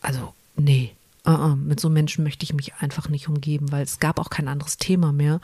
[0.00, 0.92] also nee,
[1.26, 4.30] uh -uh, mit so Menschen möchte ich mich einfach nicht umgeben, weil es gab auch
[4.30, 5.40] kein anderes Thema mehr,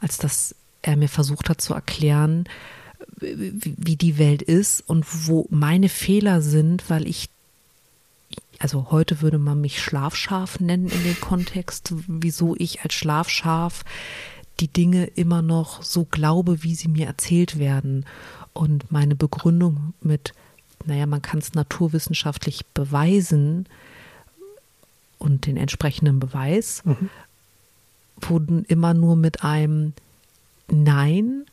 [0.00, 2.44] als dass er mir versucht hat zu erklären,
[3.20, 7.30] wie die Welt ist und wo meine Fehler sind, weil ich,
[8.58, 13.84] also heute würde man mich Schlafschaf nennen in dem Kontext, wieso ich als Schlafschaf
[14.60, 18.04] die Dinge immer noch so glaube, wie sie mir erzählt werden.
[18.58, 20.34] Und meine Begründung mit,
[20.84, 23.66] naja, man kann es naturwissenschaftlich beweisen
[25.18, 27.08] und den entsprechenden Beweis, mhm.
[28.20, 29.92] wurden immer nur mit einem
[30.66, 31.44] Nein,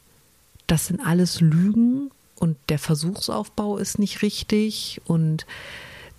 [0.65, 5.45] das sind alles Lügen und der Versuchsaufbau ist nicht richtig und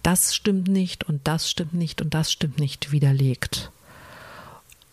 [0.05, 3.73] das stimmt nicht und das stimmt nicht und das stimmt nicht widerlegt.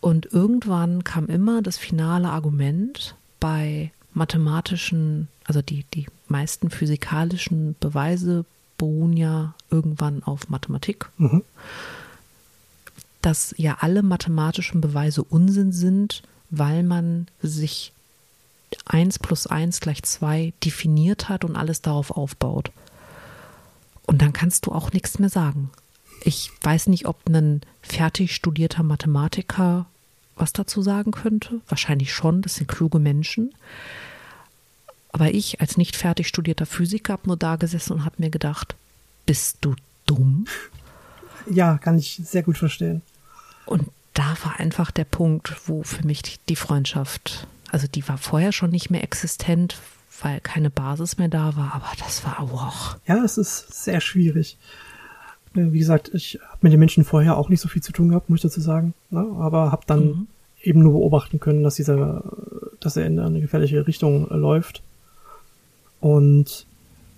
[0.01, 8.45] Und irgendwann kam immer das finale Argument bei mathematischen, also die, die meisten physikalischen Beweise
[8.77, 11.10] beruhen ja irgendwann auf Mathematik.
[11.17, 11.43] Mhm.
[13.21, 17.93] Dass ja alle mathematischen Beweise Unsinn sind, weil man sich
[18.86, 22.71] 1 plus 1 gleich 2 definiert hat und alles darauf aufbaut.
[24.06, 25.69] Und dann kannst du auch nichts mehr sagen.
[26.25, 29.86] Ich weiß nicht, ob ein fertig studierter Mathematiker
[30.36, 31.62] was dazu sagen könnte.
[31.67, 33.53] Wahrscheinlich schon, das sind kluge Menschen.
[35.13, 38.76] Aber ich als nicht fertig studierter Physiker habe nur da gesessen und habe mir gedacht,
[39.26, 40.45] bist du dumm?
[41.49, 43.02] Ja, kann ich sehr gut verstehen.
[43.65, 48.52] Und da war einfach der Punkt, wo für mich die Freundschaft, also die war vorher
[48.52, 49.78] schon nicht mehr existent,
[50.21, 52.97] weil keine Basis mehr da war, aber das war wow.
[53.08, 54.58] Ja, es ist sehr schwierig.
[55.56, 58.10] Äh, wie gesagt, ich habe mit den Menschen vorher auch nicht so viel zu tun
[58.10, 58.93] gehabt, muss ich dazu sagen.
[59.10, 59.26] Ne?
[59.39, 60.28] Aber habe dann mhm.
[60.62, 62.23] eben nur beobachten können, dass dieser,
[62.80, 64.82] dass er in eine gefährliche Richtung äh, läuft.
[66.03, 66.65] Und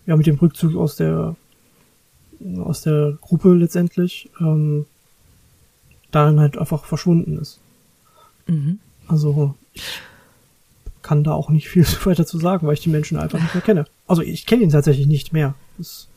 [0.05, 1.35] ja, mit dem Rückzug aus der
[2.59, 4.85] aus der Gruppe letztendlich ähm,
[6.11, 7.59] darin halt einfach verschwunden ist.
[8.45, 8.77] Mhm.
[9.07, 10.01] Also ich
[11.01, 13.63] kann da auch nicht viel weiter zu sagen, weil ich die Menschen einfach nicht mehr
[13.63, 13.85] kenne.
[14.05, 15.55] Also ich kenne ihn tatsächlich nicht mehr.
[15.79, 16.07] Das,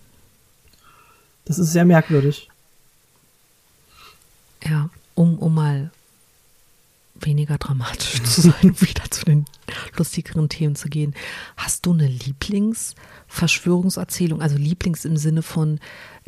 [1.46, 2.50] das ist sehr merkwürdig.
[4.62, 5.90] Ja, um, um mal
[7.20, 9.44] weniger dramatisch zu sein, um wieder zu den
[9.96, 11.14] lustigeren Themen zu gehen.
[11.56, 15.80] Hast du eine Lieblingsverschwörungserzählung, also Lieblings im Sinne von,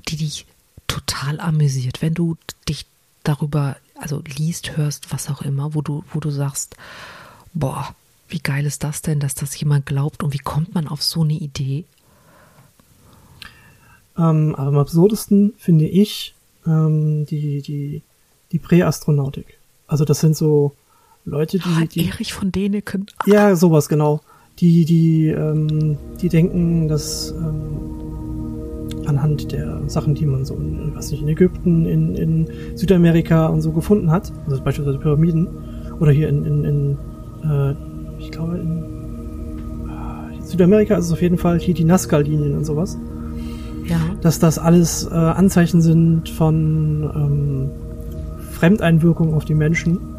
[0.08, 0.46] die dich
[0.86, 2.36] total amüsiert, wenn du
[2.68, 2.86] dich
[3.22, 6.76] darüber, also liest, hörst, was auch immer, wo du, wo du sagst,
[7.52, 7.94] boah,
[8.28, 11.22] wie geil ist das denn, dass das jemand glaubt und wie kommt man auf so
[11.22, 11.84] eine Idee?
[14.16, 16.34] Ähm, am absurdesten finde ich
[16.66, 18.02] ähm, die, die,
[18.52, 19.58] die Präastronautik.
[19.86, 20.74] Also das sind so
[21.30, 23.06] Leute, die, die Erich von Däniken.
[23.24, 24.20] Ja, sowas genau.
[24.58, 31.10] Die, die, ähm, die denken, dass ähm, anhand der Sachen, die man so in, was
[31.12, 35.46] nicht, in Ägypten, in, in Südamerika und so gefunden hat, also beispielsweise Pyramiden,
[36.00, 36.98] oder hier in, in, in
[37.48, 37.74] äh,
[38.18, 38.82] ich glaube in
[39.88, 42.98] äh, Südamerika ist es auf jeden Fall hier die Nazca-Linien und sowas.
[43.86, 44.00] Ja.
[44.20, 47.70] Dass das alles äh, Anzeichen sind von ähm,
[48.52, 50.09] Fremdeinwirkung auf die Menschen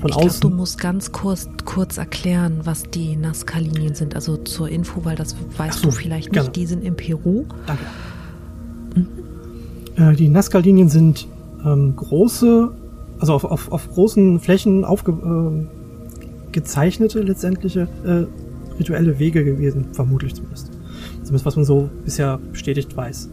[0.00, 0.40] von ich außen.
[0.40, 4.14] Glaub, du musst ganz kurz, kurz erklären, was die Nazca-Linien sind.
[4.14, 6.34] Also zur Info, weil das weißt so, du vielleicht nicht.
[6.34, 6.50] Gerne.
[6.50, 7.44] Die sind in Peru.
[7.66, 7.82] Danke.
[8.94, 9.08] Mhm.
[9.96, 11.26] Äh, die Nazca-Linien sind
[11.64, 12.70] ähm, große,
[13.18, 15.66] also auf, auf, auf großen Flächen aufge, äh,
[17.20, 18.26] letztendliche äh,
[18.78, 20.70] rituelle Wege gewesen, vermutlich zumindest.
[21.22, 23.30] Zumindest was man so bisher bestätigt weiß.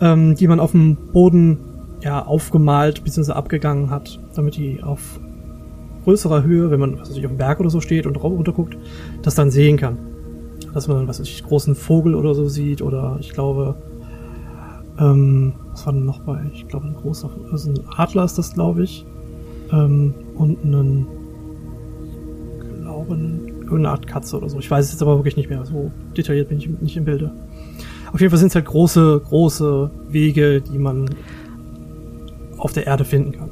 [0.00, 1.58] Ähm, die man auf dem Boden
[2.02, 3.32] ja aufgemalt bzw.
[3.32, 5.20] abgegangen hat, damit die auf
[6.04, 8.52] größerer Höhe, wenn man was weiß ich, auf dem Berg oder so steht und runter
[8.52, 8.76] guckt,
[9.22, 9.98] das dann sehen kann.
[10.74, 13.74] Dass man, was weiß ich, großen Vogel oder so sieht oder ich glaube,
[14.98, 16.40] ähm, was war denn noch bei?
[16.54, 19.04] Ich glaube, ein großer, also ein Adler ist das, glaube ich.
[19.70, 21.06] Ähm, und einen,
[22.82, 24.58] glaube, irgendeine Art Katze oder so.
[24.58, 25.64] Ich weiß es jetzt aber wirklich nicht mehr.
[25.64, 27.32] So detailliert bin ich nicht im Bilde.
[28.12, 31.08] Auf jeden Fall sind es halt große, große Wege, die man
[32.58, 33.50] auf der Erde finden kann.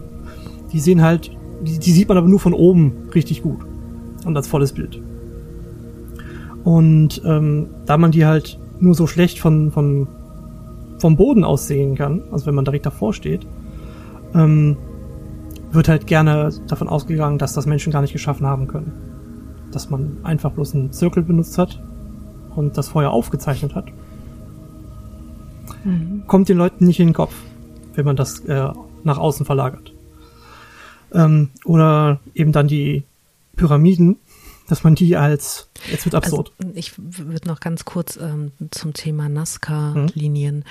[0.72, 1.30] Die sehen halt
[1.62, 3.60] die, die sieht man aber nur von oben richtig gut.
[4.24, 5.00] Und als volles Bild.
[6.64, 10.08] Und ähm, da man die halt nur so schlecht von, von,
[10.98, 13.46] vom Boden aus sehen kann, also wenn man direkt davor steht,
[14.34, 14.76] ähm,
[15.72, 18.92] wird halt gerne davon ausgegangen, dass das Menschen gar nicht geschaffen haben können.
[19.72, 21.80] Dass man einfach bloß einen Zirkel benutzt hat
[22.56, 23.86] und das vorher aufgezeichnet hat.
[25.84, 26.24] Mhm.
[26.26, 27.34] Kommt den Leuten nicht in den Kopf,
[27.94, 28.68] wenn man das äh,
[29.04, 29.94] nach außen verlagert.
[31.12, 33.04] Ähm, oder eben dann die
[33.56, 34.16] Pyramiden,
[34.68, 36.52] dass man die als, jetzt wird absurd.
[36.58, 40.58] Also ich würde noch ganz kurz ähm, zum Thema Nazca-Linien.
[40.58, 40.64] Mhm.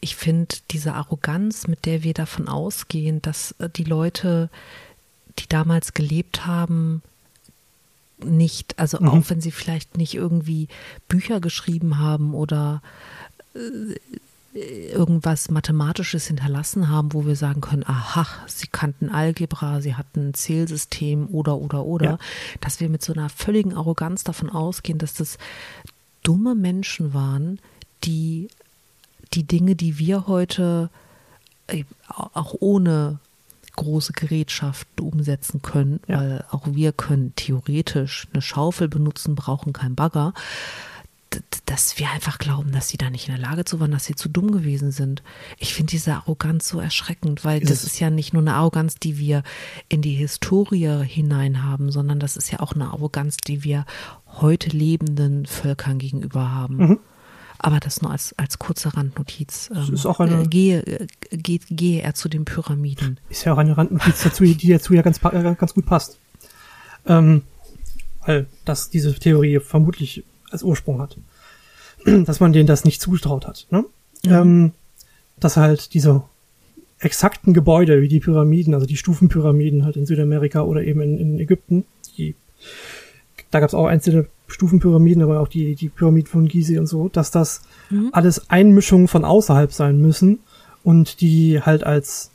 [0.00, 4.50] Ich finde diese Arroganz, mit der wir davon ausgehen, dass äh, die Leute,
[5.38, 7.02] die damals gelebt haben,
[8.24, 9.08] nicht, also mhm.
[9.08, 10.68] auch wenn sie vielleicht nicht irgendwie
[11.08, 12.82] Bücher geschrieben haben oder
[13.54, 13.94] äh,
[14.56, 20.34] irgendwas Mathematisches hinterlassen haben, wo wir sagen können, aha, sie kannten Algebra, sie hatten ein
[20.34, 22.18] Zählsystem oder, oder, oder, ja.
[22.60, 25.38] dass wir mit so einer völligen Arroganz davon ausgehen, dass das
[26.22, 27.60] dumme Menschen waren,
[28.04, 28.48] die
[29.32, 30.90] die Dinge, die wir heute
[31.66, 33.18] äh, auch ohne
[33.74, 36.18] große Gerätschaften umsetzen können, ja.
[36.18, 40.32] weil auch wir können theoretisch eine Schaufel benutzen, brauchen kein Bagger
[41.66, 44.14] dass wir einfach glauben, dass sie da nicht in der Lage zu waren, dass sie
[44.14, 45.22] zu dumm gewesen sind.
[45.58, 48.94] Ich finde diese Arroganz so erschreckend, weil ist das ist ja nicht nur eine Arroganz,
[48.94, 49.42] die wir
[49.88, 53.84] in die Historie hinein haben, sondern das ist ja auch eine Arroganz, die wir
[54.40, 56.76] heute lebenden Völkern gegenüber haben.
[56.76, 56.98] Mhm.
[57.58, 59.70] Aber das nur als, als kurze Randnotiz.
[59.72, 63.18] Das ist auch eine, äh, gehe, äh, gehe, gehe er zu den Pyramiden.
[63.28, 66.18] Ist ja auch eine Randnotiz dazu, die dazu ja ganz, äh, ganz gut passt.
[67.06, 67.42] Ähm,
[68.24, 71.16] weil das diese Theorie vermutlich als Ursprung hat.
[72.24, 73.66] Dass man denen das nicht zutraut hat.
[73.70, 73.84] Ne?
[74.24, 74.32] Mhm.
[74.32, 74.72] Ähm,
[75.38, 76.22] dass halt diese
[76.98, 81.38] exakten Gebäude wie die Pyramiden, also die Stufenpyramiden halt in Südamerika oder eben in, in
[81.38, 81.84] Ägypten,
[82.16, 82.34] die,
[83.50, 87.08] da gab es auch einzelne Stufenpyramiden, aber auch die, die Pyramiden von Gizeh und so,
[87.08, 88.10] dass das mhm.
[88.12, 90.38] alles Einmischungen von außerhalb sein müssen
[90.82, 92.30] und die halt als,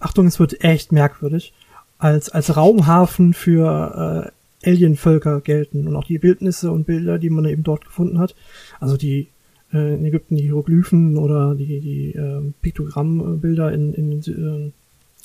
[0.00, 1.52] Achtung, es wird echt merkwürdig,
[1.98, 4.32] als, als Raumhafen für äh,
[4.64, 8.34] Alienvölker gelten und auch die Bildnisse und Bilder, die man eben dort gefunden hat.
[8.80, 9.28] Also die
[9.72, 14.72] äh, in Ägypten die Hieroglyphen oder die, die äh, Piktogrammbbilder in, in, äh,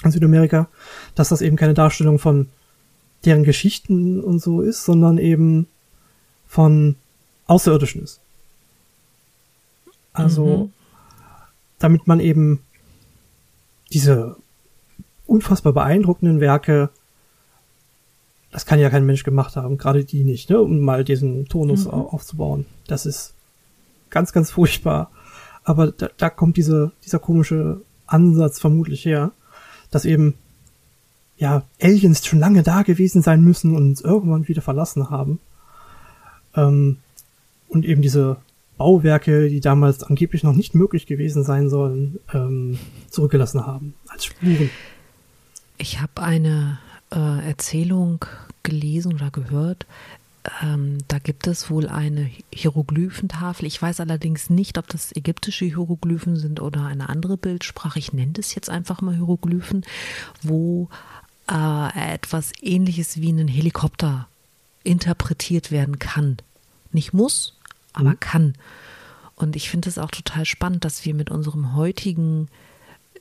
[0.03, 0.67] in Südamerika,
[1.15, 2.47] dass das eben keine Darstellung von
[3.25, 5.67] deren Geschichten und so ist, sondern eben
[6.47, 6.95] von
[7.47, 8.21] Außerirdischen ist.
[10.13, 10.73] Also, mhm.
[11.79, 12.61] damit man eben
[13.91, 14.35] diese
[15.25, 16.89] unfassbar beeindruckenden Werke
[18.51, 21.85] das kann ja kein Mensch gemacht haben, gerade die nicht, ne, um mal diesen Tonus
[21.85, 21.91] mhm.
[21.91, 22.65] aufzubauen.
[22.87, 23.33] Das ist
[24.09, 25.11] ganz, ganz furchtbar.
[25.63, 29.31] Aber da, da kommt diese, dieser komische Ansatz vermutlich her,
[29.91, 30.35] dass eben
[31.37, 35.39] ja, Aliens schon lange da gewesen sein müssen und uns irgendwann wieder verlassen haben.
[36.55, 36.97] Ähm,
[37.69, 38.37] und eben diese
[38.77, 44.69] Bauwerke, die damals angeblich noch nicht möglich gewesen sein sollen, ähm, zurückgelassen haben als Spuren.
[45.77, 46.79] Ich habe eine
[47.11, 48.25] äh, Erzählung
[48.63, 49.85] gelesen oder gehört.
[50.63, 53.67] Ähm, da gibt es wohl eine Hieroglyphentafel.
[53.67, 57.99] Ich weiß allerdings nicht, ob das ägyptische Hieroglyphen sind oder eine andere Bildsprache.
[57.99, 59.85] Ich nenne das jetzt einfach mal Hieroglyphen,
[60.41, 60.89] wo
[61.49, 64.27] äh, etwas Ähnliches wie ein Helikopter
[64.83, 66.37] interpretiert werden kann.
[66.91, 67.57] Nicht muss,
[67.93, 68.19] aber mhm.
[68.19, 68.53] kann.
[69.35, 72.49] Und ich finde es auch total spannend, dass wir mit unserem heutigen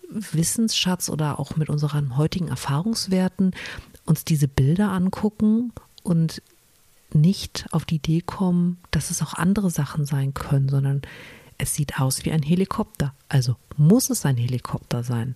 [0.09, 3.53] Wissensschatz oder auch mit unseren heutigen Erfahrungswerten
[4.07, 6.43] uns diese Bilder angucken und
[7.13, 11.03] nicht auf die Idee kommen, dass es auch andere Sachen sein können, sondern
[11.59, 13.15] es sieht aus wie ein Helikopter.
[13.29, 15.35] Also muss es ein Helikopter sein.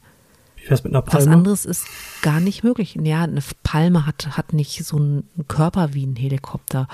[0.57, 1.27] Wie wär's mit einer Palme?
[1.27, 1.87] Was anderes ist
[2.23, 2.97] gar nicht möglich.
[3.03, 6.89] Ja, eine Palme hat, hat nicht so einen Körper wie ein Helikopter.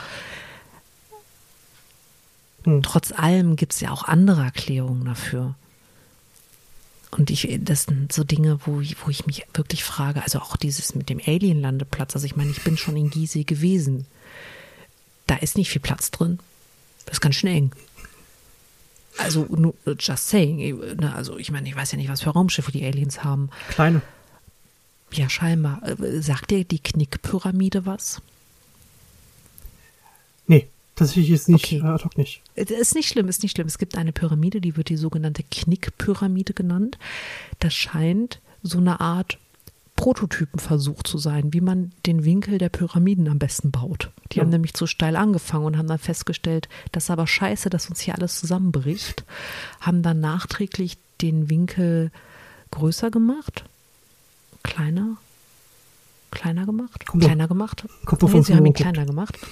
[2.64, 2.82] Hm.
[2.82, 5.54] Trotz allem gibt es ja auch andere Erklärungen dafür.
[7.10, 10.56] Und ich, das sind so Dinge, wo ich, wo ich mich wirklich frage, also auch
[10.56, 12.14] dieses mit dem Alien-Landeplatz.
[12.14, 14.06] Also ich meine, ich bin schon in Gizeh gewesen.
[15.26, 16.38] Da ist nicht viel Platz drin.
[17.06, 17.72] Das ist ganz schön eng.
[19.18, 20.58] Also, just saying.
[20.96, 23.50] Ne, also, ich meine, ich weiß ja nicht, was für Raumschiffe die Aliens haben.
[23.70, 24.00] Kleine.
[25.12, 25.82] Ja, scheinbar.
[25.82, 28.22] Äh, sagt dir die Knickpyramide was?
[30.46, 30.68] Nee.
[30.98, 31.80] Tatsächlich ist nicht, okay.
[31.82, 32.42] ad hoc nicht.
[32.56, 33.68] Ist nicht schlimm, ist nicht schlimm.
[33.68, 36.98] Es gibt eine Pyramide, die wird die sogenannte Knickpyramide genannt.
[37.60, 39.38] Das scheint so eine Art
[39.94, 44.10] Prototypenversuch zu sein, wie man den Winkel der Pyramiden am besten baut.
[44.32, 44.42] Die ja.
[44.42, 48.00] haben nämlich zu steil angefangen und haben dann festgestellt, das ist aber scheiße, dass uns
[48.00, 49.24] hier alles zusammenbricht.
[49.80, 52.10] Haben dann nachträglich den Winkel
[52.72, 53.64] größer gemacht,
[54.62, 55.16] kleiner,
[56.30, 57.84] kleiner gemacht, kommt kleiner gemacht.
[58.04, 59.38] Kommt nee, sie haben ihn kleiner gemacht.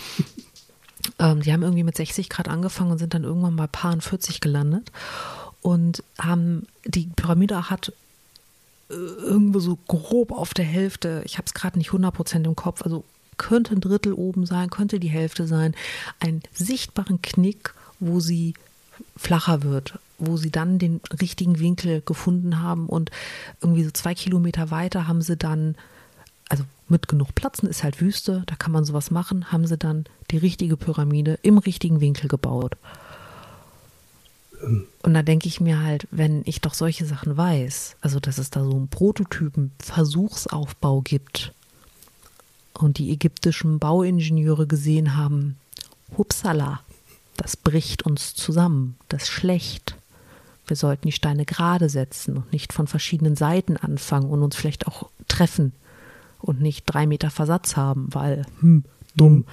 [1.19, 4.41] Ähm, die haben irgendwie mit 60 Grad angefangen und sind dann irgendwann bei Paar 40
[4.41, 4.91] gelandet
[5.63, 7.93] und haben, die Pyramide hat
[8.91, 12.83] äh, irgendwo so grob auf der Hälfte, ich habe es gerade nicht 100% im Kopf,
[12.83, 13.05] also
[13.37, 15.75] könnte ein Drittel oben sein, könnte die Hälfte sein,
[16.21, 18.55] einen sichtbaren Knick, wo sie
[19.17, 23.11] flacher wird, wo sie dann den richtigen Winkel gefunden haben und
[23.61, 25.75] irgendwie so zwei Kilometer weiter haben sie dann,
[26.49, 30.05] also mit genug Platzen ist halt Wüste, da kann man sowas machen, haben sie dann
[30.31, 32.77] die richtige Pyramide im richtigen Winkel gebaut.
[35.03, 38.51] Und da denke ich mir halt, wenn ich doch solche Sachen weiß, also dass es
[38.51, 41.53] da so einen Prototypen Versuchsaufbau gibt
[42.75, 45.57] und die ägyptischen Bauingenieure gesehen haben,
[46.17, 46.81] hupsala,
[47.37, 49.97] das bricht uns zusammen, das ist schlecht.
[50.67, 54.87] Wir sollten die Steine gerade setzen und nicht von verschiedenen Seiten anfangen und uns vielleicht
[54.87, 55.73] auch treffen
[56.41, 58.85] und nicht drei Meter Versatz haben, weil, hm,
[59.17, 59.45] dumm.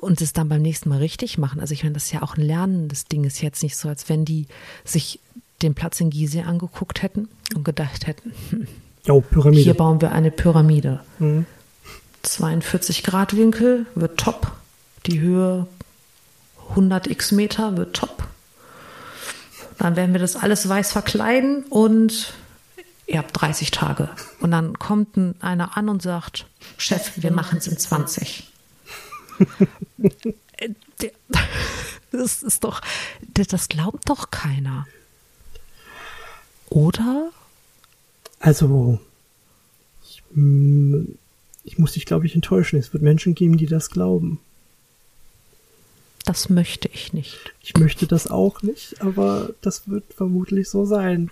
[0.00, 1.60] Und es dann beim nächsten Mal richtig machen.
[1.60, 3.22] Also ich meine, das ist ja auch ein lernendes Ding.
[3.22, 4.46] Ist jetzt nicht so, als wenn die
[4.84, 5.20] sich
[5.62, 8.66] den Platz in Gizeh angeguckt hätten und gedacht hätten, hm,
[9.06, 9.62] jo, Pyramide.
[9.62, 11.00] hier bauen wir eine Pyramide.
[11.20, 11.46] Mhm.
[12.22, 14.52] 42 Grad Winkel wird top.
[15.06, 15.66] Die Höhe
[16.70, 18.26] 100 x Meter wird top.
[19.78, 22.32] Dann werden wir das alles weiß verkleiden und
[23.06, 24.08] ihr habt 30 Tage.
[24.40, 28.50] Und dann kommt einer an und sagt, Chef, wir machen es in 20.
[32.12, 32.80] das ist doch,
[33.32, 34.86] das glaubt doch keiner.
[36.70, 37.30] Oder?
[38.40, 39.00] Also,
[40.02, 40.22] ich,
[41.64, 42.78] ich muss dich, glaube ich, enttäuschen.
[42.78, 44.40] Es wird Menschen geben, die das glauben.
[46.24, 47.52] Das möchte ich nicht.
[47.60, 51.30] Ich möchte das auch nicht, aber das wird vermutlich so sein.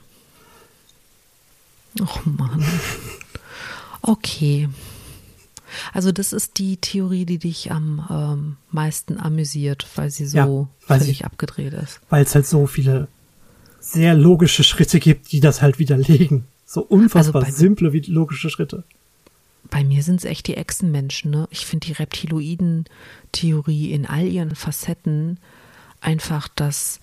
[2.00, 2.64] Och Mann.
[4.02, 4.68] Okay.
[5.92, 10.46] Also das ist die Theorie, die dich am ähm, meisten amüsiert, weil sie so ja,
[10.87, 12.00] weil völlig sie, abgedreht ist.
[12.11, 13.09] Weil es halt so viele
[13.81, 16.44] sehr logische Schritte gibt, die das halt widerlegen.
[16.66, 18.85] So unfassbar also bei, simple wie logische Schritte.
[19.70, 21.31] Bei mir sind es echt die Echsenmenschen.
[21.31, 21.48] Ne?
[21.50, 25.38] Ich finde die Reptiloiden-Theorie in all ihren Facetten
[26.00, 27.00] einfach das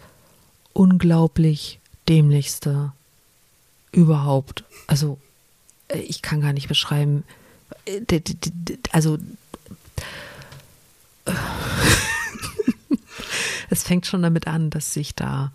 [0.73, 2.93] unglaublich dämlichste
[3.91, 4.63] überhaupt.
[4.87, 5.19] Also
[5.87, 7.23] äh, ich kann gar nicht beschreiben.
[7.85, 8.01] Äh,
[8.91, 9.17] also
[13.69, 15.51] es fängt schon damit an, dass sich da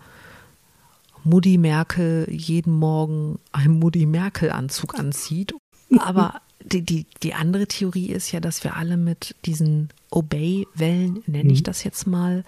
[1.23, 5.53] Mutti Merkel jeden Morgen einen Mutti Merkel Anzug anzieht.
[5.97, 11.51] Aber die, die, die andere Theorie ist ja, dass wir alle mit diesen Obey-Wellen, nenne
[11.51, 11.63] ich mhm.
[11.63, 12.43] das jetzt mal,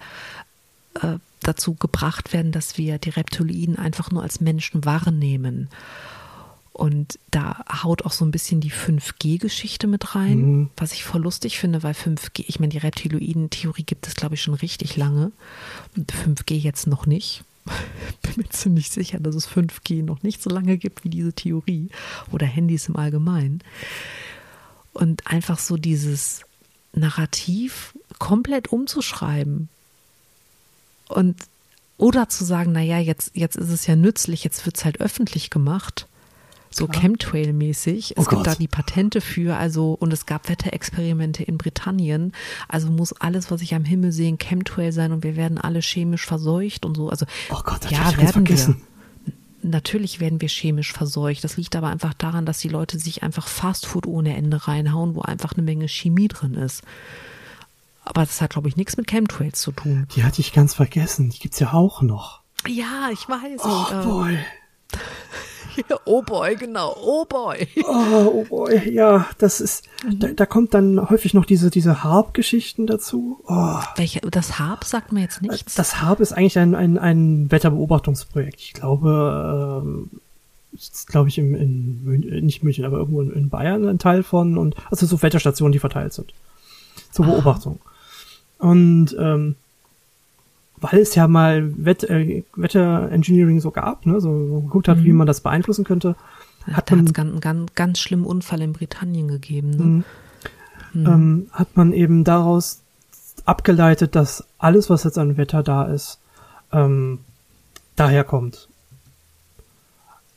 [1.02, 1.18] äh,
[1.48, 5.68] dazu gebracht werden, dass wir die Reptiloiden einfach nur als Menschen wahrnehmen.
[6.72, 10.70] Und da haut auch so ein bisschen die 5G-Geschichte mit rein, mhm.
[10.76, 14.42] was ich voll lustig finde, weil 5G, ich meine, die Reptiloiden-Theorie gibt es, glaube ich,
[14.42, 15.32] schon richtig lange.
[15.96, 17.42] 5G jetzt noch nicht.
[18.22, 21.88] Bin mir ziemlich sicher, dass es 5G noch nicht so lange gibt wie diese Theorie
[22.30, 23.60] oder Handys im Allgemeinen.
[24.92, 26.42] Und einfach so dieses
[26.92, 29.68] Narrativ komplett umzuschreiben.
[31.08, 31.36] Und
[31.96, 35.50] oder zu sagen, naja, jetzt, jetzt ist es ja nützlich, jetzt wird es halt öffentlich
[35.50, 36.06] gemacht
[36.70, 38.14] so Chemtrail-mäßig.
[38.16, 42.32] Es oh gibt da die Patente für, also und es gab Wetterexperimente in Britannien.
[42.68, 45.80] Also muss alles, was ich am Himmel sehe, ein Chemtrail sein und wir werden alle
[45.80, 47.08] chemisch verseucht und so.
[47.08, 48.76] Also oh Gott, das ja, werden vergessen.
[48.76, 49.32] wir.
[49.60, 51.42] Natürlich werden wir chemisch verseucht.
[51.42, 55.22] Das liegt aber einfach daran, dass die Leute sich einfach Fastfood ohne Ende reinhauen, wo
[55.22, 56.82] einfach eine Menge Chemie drin ist.
[58.08, 60.06] Aber das hat, glaube ich, nichts mit Chemtrails zu tun.
[60.16, 61.28] Die hatte ich ganz vergessen.
[61.28, 62.40] Die gibt's ja auch noch.
[62.66, 63.60] Ja, ich weiß.
[63.64, 64.38] Oh, und, boy.
[66.06, 66.96] oh boy, genau.
[66.98, 67.68] Oh boy.
[67.84, 70.18] Oh, oh boy, ja, das ist, mhm.
[70.18, 73.40] da, da, kommt dann häufig noch diese, diese Harp-Geschichten dazu.
[73.46, 73.78] Oh.
[73.96, 75.74] Welche, das Harp sagt mir jetzt nichts.
[75.74, 78.60] Das Harp ist eigentlich ein, ein, ein Wetterbeobachtungsprojekt.
[78.60, 80.10] Ich glaube, ähm,
[81.06, 85.06] glaube ich, im, in, nicht München, aber irgendwo in Bayern ein Teil von und also
[85.06, 86.32] so Wetterstationen, die verteilt sind.
[87.10, 87.80] Zur Beobachtung.
[88.58, 89.56] Und ähm,
[90.76, 95.04] weil es ja mal Wett, äh, Wetterengineering so gab, ne, so geguckt hat, mhm.
[95.04, 96.16] wie man das beeinflussen könnte.
[96.72, 99.70] Hat da man einen ganz, ganz schlimmen Unfall in Britannien gegeben.
[99.70, 99.84] Ne?
[99.84, 100.04] Mhm.
[100.92, 101.06] Mhm.
[101.06, 102.80] Ähm, hat man eben daraus
[103.44, 106.18] abgeleitet, dass alles, was jetzt an Wetter da ist,
[106.72, 107.20] ähm,
[107.96, 108.68] daherkommt.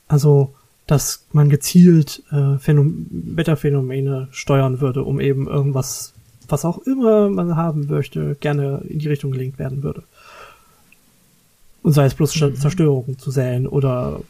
[0.08, 0.54] Also,
[0.86, 6.11] dass man gezielt äh, Phänom Wetterphänomene steuern würde, um eben irgendwas,
[6.52, 10.02] was auch immer man haben möchte, gerne in die Richtung gelenkt werden würde.
[11.82, 12.54] Und sei es bloß mhm.
[12.54, 14.20] Zerstörung zu säen oder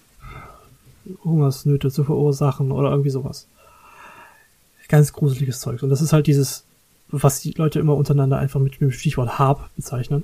[1.25, 3.47] Hungersnöte zu verursachen oder irgendwie sowas.
[4.89, 5.83] Ganz gruseliges Zeug.
[5.83, 6.65] Und das ist halt dieses,
[7.09, 10.23] was die Leute immer untereinander einfach mit dem Stichwort Harp bezeichnen.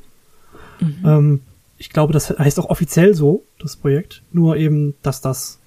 [0.80, 1.02] Mhm.
[1.04, 1.40] Ähm,
[1.78, 4.22] ich glaube, das heißt auch offiziell so, das Projekt.
[4.32, 5.57] Nur eben, dass das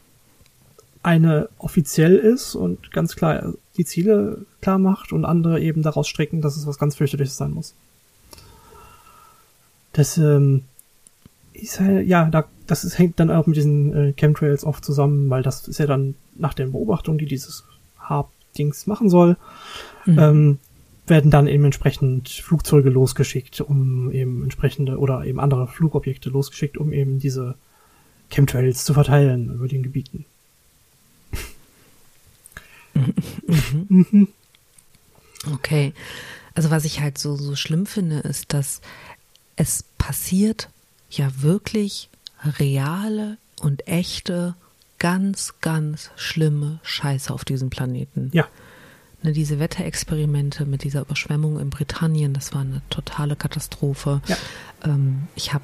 [1.04, 6.42] eine offiziell ist und ganz klar die Ziele klar macht und andere eben daraus strecken,
[6.42, 7.74] dass es was ganz fürchterliches sein muss.
[9.94, 10.64] Das, ähm,
[11.54, 15.30] ist halt, ja, da, das ist, hängt dann auch mit diesen äh, Chemtrails oft zusammen,
[15.30, 17.66] weil das ist ja dann nach den Beobachtungen, die dieses
[18.00, 19.38] Harp-Dings machen soll,
[20.06, 20.20] mhm.
[20.20, 20.60] ähm,
[21.08, 26.94] werden dann eben entsprechend Flugzeuge losgeschickt, um eben entsprechende oder eben andere Flugobjekte losgeschickt, um
[26.94, 27.56] eben diese
[28.30, 30.26] Chemtrails zu verteilen über den Gebieten.
[33.48, 34.28] Mhm.
[35.54, 35.94] Okay.
[36.54, 38.82] Also was ich halt so, so schlimm finde, ist, dass
[39.56, 40.70] es passiert
[41.10, 42.10] ja wirklich
[42.44, 44.56] reale und echte,
[45.00, 48.30] ganz, ganz schlimme Scheiße auf diesem Planeten.
[48.34, 48.48] Ja.
[49.24, 54.22] Ne, diese Wetterexperimente mit dieser Überschwemmung in Britannien, das war eine totale Katastrophe.
[54.28, 54.38] Ja.
[54.84, 55.64] Ähm, ich habe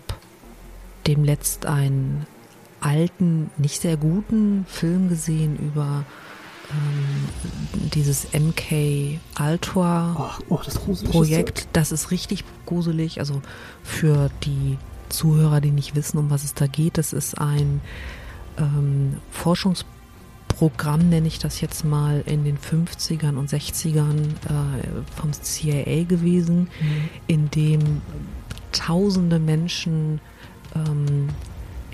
[1.05, 2.25] demletzt einen
[2.81, 6.05] alten, nicht sehr guten Film gesehen über
[6.71, 11.67] ähm, dieses MK Ultra oh, oh, das Projekt.
[11.73, 13.19] Das ist richtig gruselig.
[13.19, 13.41] Also
[13.83, 14.77] für die
[15.09, 17.81] Zuhörer, die nicht wissen, um was es da geht, das ist ein
[18.57, 26.03] ähm, Forschungsprogramm, nenne ich das jetzt mal, in den 50ern und 60ern äh, vom CIA
[26.03, 27.09] gewesen, mhm.
[27.27, 28.01] in dem
[28.73, 30.19] tausende Menschen
[30.75, 31.29] ähm,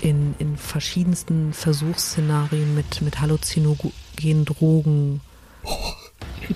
[0.00, 3.20] in, in verschiedensten Versuchsszenarien mit, mit
[4.16, 5.20] halluzinogenen Drogen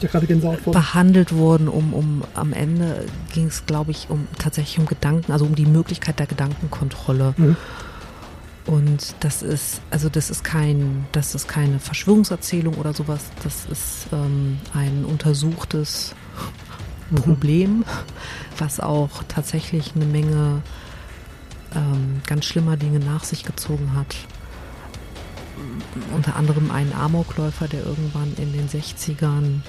[0.03, 5.33] ja behandelt wurden, um, um am Ende ging es, glaube ich, um tatsächlich um Gedanken,
[5.33, 7.35] also um die Möglichkeit der Gedankenkontrolle.
[7.37, 7.57] Mhm.
[8.67, 14.09] Und das ist, also das ist kein, das ist keine Verschwörungserzählung oder sowas, das ist
[14.13, 16.15] ähm, ein untersuchtes
[17.11, 17.17] mhm.
[17.17, 17.85] Problem,
[18.59, 20.63] was auch tatsächlich eine Menge
[21.75, 24.17] ähm, ganz schlimmer Dinge nach sich gezogen hat
[26.15, 29.61] unter anderem einen Amokläufer, der irgendwann in den 60ern,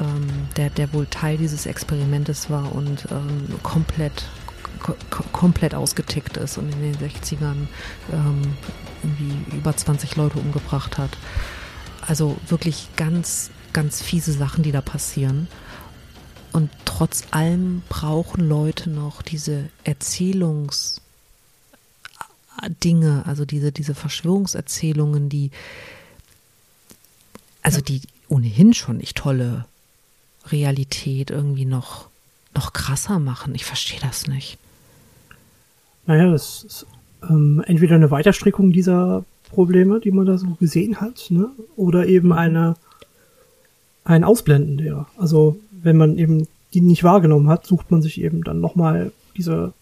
[0.00, 4.24] ähm, der, der wohl Teil dieses Experimentes war und ähm, komplett
[5.32, 7.66] komplett ausgetickt ist und in den 60ern
[8.12, 8.42] ähm,
[9.02, 11.10] irgendwie über 20 Leute umgebracht hat.
[12.06, 15.48] Also wirklich ganz, ganz fiese Sachen, die da passieren.
[16.52, 21.00] Und trotz allem brauchen Leute noch diese Erzählungs-
[22.84, 25.50] Dinge, also diese, diese Verschwörungserzählungen, die,
[27.62, 29.66] also die ohnehin schon nicht tolle
[30.46, 32.08] Realität irgendwie noch,
[32.54, 33.54] noch krasser machen.
[33.54, 34.58] Ich verstehe das nicht.
[36.06, 36.86] Naja, das ist
[37.28, 41.50] ähm, entweder eine Weiterstrickung dieser Probleme, die man da so gesehen hat, ne?
[41.76, 42.76] Oder eben eine
[44.06, 45.06] ein Ausblenden derer.
[45.18, 49.72] Also wenn man eben die nicht wahrgenommen hat, sucht man sich eben dann nochmal diese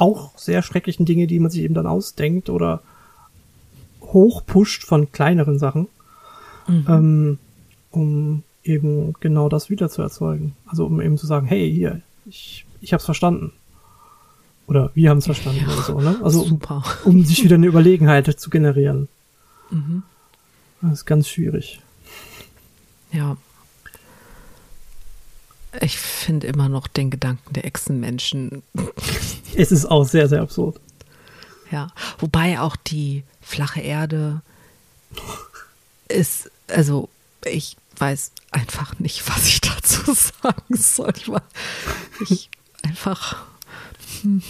[0.00, 2.82] auch sehr schrecklichen Dinge, die man sich eben dann ausdenkt oder
[4.00, 5.88] hochpusht von kleineren Sachen,
[6.66, 6.86] mhm.
[6.88, 7.38] ähm,
[7.90, 10.54] um eben genau das wieder zu erzeugen.
[10.66, 13.52] Also um eben zu sagen, hey, hier, ich, ich hab's verstanden.
[14.66, 16.20] Oder wir haben es verstanden ja, oder so, ne?
[16.22, 16.60] Also um,
[17.04, 19.08] um, sich wieder eine Überlegenheit zu generieren.
[19.70, 20.02] Mhm.
[20.80, 21.82] Das ist ganz schwierig.
[23.12, 23.36] Ja.
[25.80, 28.62] Ich finde immer noch den Gedanken der Echsenmenschen.
[29.56, 30.80] Es ist auch sehr, sehr absurd.
[31.70, 34.42] Ja, wobei auch die flache Erde
[36.08, 37.08] ist, also
[37.44, 40.12] ich weiß einfach nicht, was ich dazu
[40.42, 41.12] sagen soll.
[42.28, 42.50] Ich
[42.82, 43.44] einfach.
[44.22, 44.42] Hm.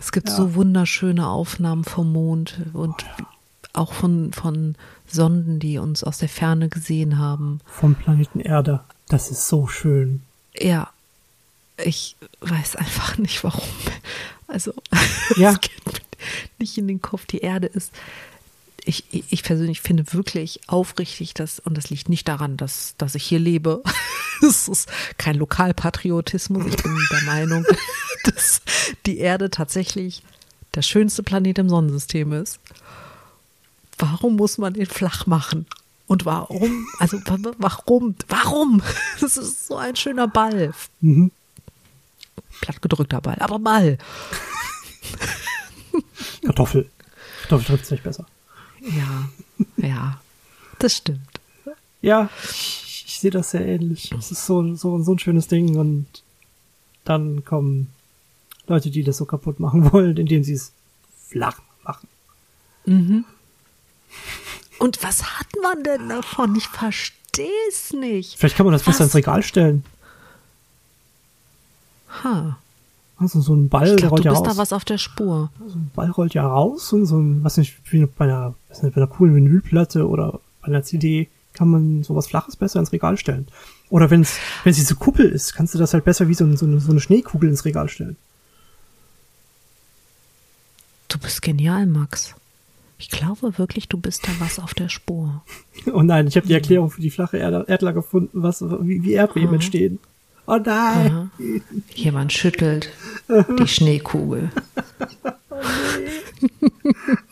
[0.00, 0.34] Es gibt ja.
[0.34, 3.04] so wunderschöne Aufnahmen vom Mond und
[3.72, 4.74] auch von, von
[5.06, 7.60] Sonden, die uns aus der Ferne gesehen haben.
[7.66, 8.80] Vom Planeten Erde.
[9.12, 10.22] Das ist so schön.
[10.58, 10.90] Ja.
[11.76, 13.68] Ich weiß einfach nicht warum.
[14.46, 14.72] Also,
[15.36, 15.52] ja.
[15.52, 16.02] es geht
[16.58, 17.26] nicht in den Kopf.
[17.26, 17.92] Die Erde ist
[18.84, 23.24] ich, ich persönlich finde wirklich aufrichtig, dass, und das liegt nicht daran, dass, dass ich
[23.24, 23.82] hier lebe.
[24.44, 24.88] Es ist
[25.18, 26.66] kein Lokalpatriotismus.
[26.66, 27.64] Ich bin der Meinung,
[28.24, 28.60] dass
[29.06, 30.24] die Erde tatsächlich
[30.74, 32.58] der schönste Planet im Sonnensystem ist.
[33.98, 35.66] Warum muss man den flach machen?
[36.12, 36.86] Und warum?
[36.98, 37.18] Also
[37.56, 38.14] warum?
[38.28, 38.82] Warum?
[39.22, 40.74] Das ist so ein schöner Ball.
[41.00, 41.30] Mhm.
[42.60, 43.96] Plattgedrückter Ball, aber Ball.
[46.44, 46.90] Kartoffel.
[47.40, 48.26] Kartoffel trifft sich besser.
[48.82, 49.30] Ja,
[49.78, 50.20] ja,
[50.78, 51.40] das stimmt.
[52.02, 54.12] Ja, ich, ich sehe das sehr ähnlich.
[54.12, 56.06] Es ist so, so, so ein schönes Ding und
[57.04, 57.90] dann kommen
[58.66, 60.72] Leute, die das so kaputt machen wollen, indem sie es
[61.26, 62.06] flach machen.
[62.84, 63.24] Mhm.
[64.78, 66.56] Und was hat man denn davon?
[66.56, 68.38] Ich verstehe es nicht.
[68.38, 68.94] Vielleicht kann man das was?
[68.94, 69.84] besser ins Regal stellen.
[72.24, 72.58] Ha.
[73.16, 74.38] Also so ein Ball, ich glaub, rollt ja raus.
[74.38, 75.50] Du bist da was auf der Spur.
[75.66, 78.82] So ein Ball rollt ja raus und so ein, was nicht, wie bei einer, was
[78.82, 82.92] nicht, bei einer coolen Vinylplatte oder bei einer CD kann man sowas Flaches besser ins
[82.92, 83.46] Regal stellen.
[83.90, 86.50] Oder wenn es wenn es diese Kuppel ist, kannst du das halt besser wie so,
[86.56, 88.16] so, eine, so eine Schneekugel ins Regal stellen.
[91.08, 92.34] Du bist genial, Max.
[93.02, 95.42] Ich glaube wirklich, du bist da was auf der Spur.
[95.92, 99.50] Oh nein, ich habe die Erklärung für die flache Erdler gefunden, was wie, wie Erdbeben
[99.50, 99.54] oh.
[99.54, 99.98] entstehen.
[100.46, 101.10] Oh nein.
[101.10, 101.28] Aha.
[101.94, 102.90] Jemand schüttelt
[103.58, 104.52] die Schneekugel.
[105.50, 105.56] Oh
[105.98, 106.60] nee.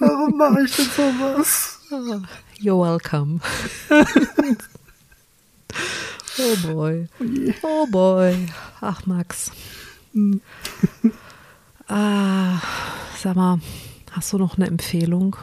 [0.00, 1.78] Warum mache ich denn sowas?
[2.58, 3.40] You're welcome.
[6.40, 7.08] oh boy.
[7.62, 8.34] Oh boy.
[8.80, 9.52] Ach, Max.
[10.12, 10.40] Hm.
[11.86, 12.60] ah,
[13.16, 13.60] sag mal,
[14.10, 15.36] hast du noch eine Empfehlung?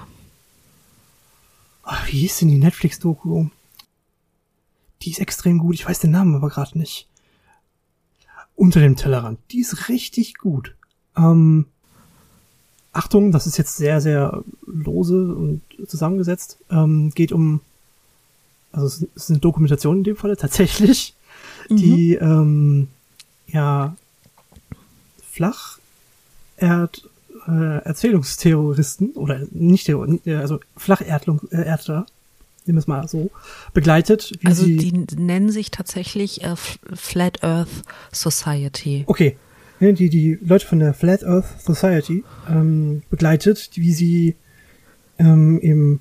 [1.90, 3.48] Ach, wie hieß denn die Netflix-Doku?
[5.02, 5.76] Die ist extrem gut.
[5.76, 7.08] Ich weiß den Namen aber gerade nicht
[8.58, 9.40] unter dem Tellerrand.
[9.52, 10.76] Die ist richtig gut.
[11.16, 11.66] Ähm,
[12.92, 16.58] Achtung, das ist jetzt sehr, sehr lose und zusammengesetzt.
[16.70, 17.62] Ähm, geht um,
[18.74, 21.16] also es ist eine Dokumentation in dem Falle tatsächlich,
[21.70, 21.78] mhm.
[21.78, 22.90] die ähm,
[23.48, 23.96] ja
[25.32, 27.10] Flacherd
[27.48, 32.12] äh, Erzählungsterroristen oder nicht also Flacherdler äh,
[32.68, 33.32] nehmen wir es mal so,
[33.74, 34.34] begleitet.
[34.44, 37.70] also die nennen sich tatsächlich äh, Flat Earth
[38.12, 39.04] Society.
[39.08, 39.38] Okay.
[39.80, 44.36] Die, die Leute von der Flat Earth Society ähm, begleitet, wie sie
[45.20, 46.00] ähm, eben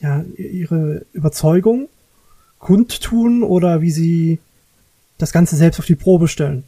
[0.00, 1.88] ja, ihre Überzeugung
[2.60, 4.38] kundtun oder wie sie
[5.18, 6.62] das Ganze selbst auf die Probe stellen.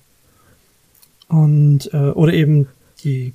[1.29, 2.67] Und äh, oder eben
[3.05, 3.35] die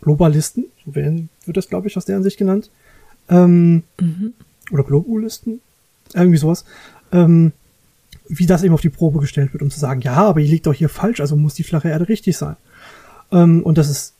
[0.00, 2.70] Globalisten, so werden, wird das, glaube ich, aus deren Sicht genannt,
[3.28, 4.34] ähm, mhm
[4.70, 5.60] oder Globulisten,
[6.14, 6.64] irgendwie sowas,
[7.12, 7.52] ähm,
[8.28, 10.66] wie das eben auf die Probe gestellt wird, um zu sagen, ja, aber ihr liegt
[10.66, 12.56] doch hier falsch, also muss die flache Erde richtig sein.
[13.32, 14.14] Ähm, und das ist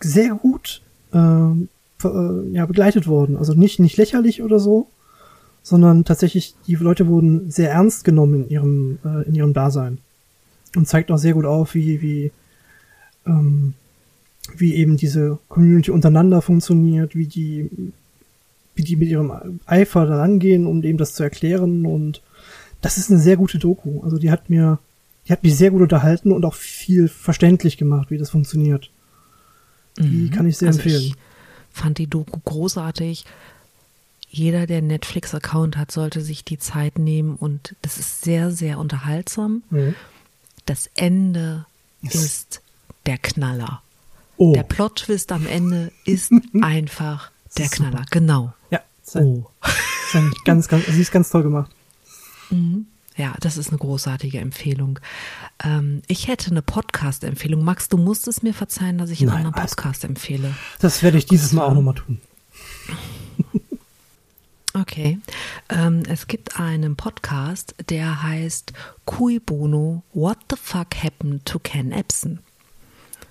[0.00, 0.82] sehr gut
[1.12, 1.68] ähm,
[2.02, 3.36] äh, ja, begleitet worden.
[3.36, 4.88] Also nicht, nicht lächerlich oder so,
[5.62, 9.98] sondern tatsächlich, die Leute wurden sehr ernst genommen in ihrem, äh, in ihrem Dasein.
[10.74, 12.32] Und zeigt auch sehr gut auf, wie, wie,
[13.26, 13.74] ähm,
[14.56, 17.70] wie eben diese Community untereinander funktioniert, wie die
[18.76, 21.86] wie die mit ihrem Eifer da rangehen, um dem das zu erklären.
[21.86, 22.22] Und
[22.82, 24.02] das ist eine sehr gute Doku.
[24.02, 24.78] Also die hat mir,
[25.26, 28.90] die hat mich sehr gut unterhalten und auch viel verständlich gemacht, wie das funktioniert.
[29.98, 30.30] Die mhm.
[30.30, 31.02] kann ich sehr also empfehlen.
[31.02, 31.14] Ich
[31.70, 33.24] fand die Doku großartig.
[34.28, 39.62] Jeder, der Netflix-Account hat, sollte sich die Zeit nehmen und das ist sehr, sehr unterhaltsam.
[39.70, 39.94] Mhm.
[40.66, 41.64] Das Ende
[42.02, 42.14] yes.
[42.14, 42.60] ist
[43.06, 43.80] der Knaller.
[44.36, 44.52] Oh.
[44.52, 46.32] Der Plot-Twist am Ende ist
[46.62, 48.04] einfach der Knaller.
[48.10, 48.54] Genau.
[48.70, 48.80] Ja.
[49.04, 49.50] Ist ein, oh.
[49.62, 51.70] Ist ein ganz, ganz, sie ist ganz toll gemacht.
[52.50, 52.86] Mhm.
[53.16, 54.98] Ja, das ist eine großartige Empfehlung.
[55.64, 57.64] Ähm, ich hätte eine Podcast-Empfehlung.
[57.64, 60.54] Max, du musst es mir verzeihen, dass ich einen Nein, anderen Podcast empfehle.
[60.80, 62.20] Das werde ich dieses Mal auch nochmal tun.
[64.78, 65.18] Okay.
[65.70, 68.74] Ähm, es gibt einen Podcast, der heißt
[69.06, 72.40] Cui Bono, What the Fuck Happened to Ken Epson?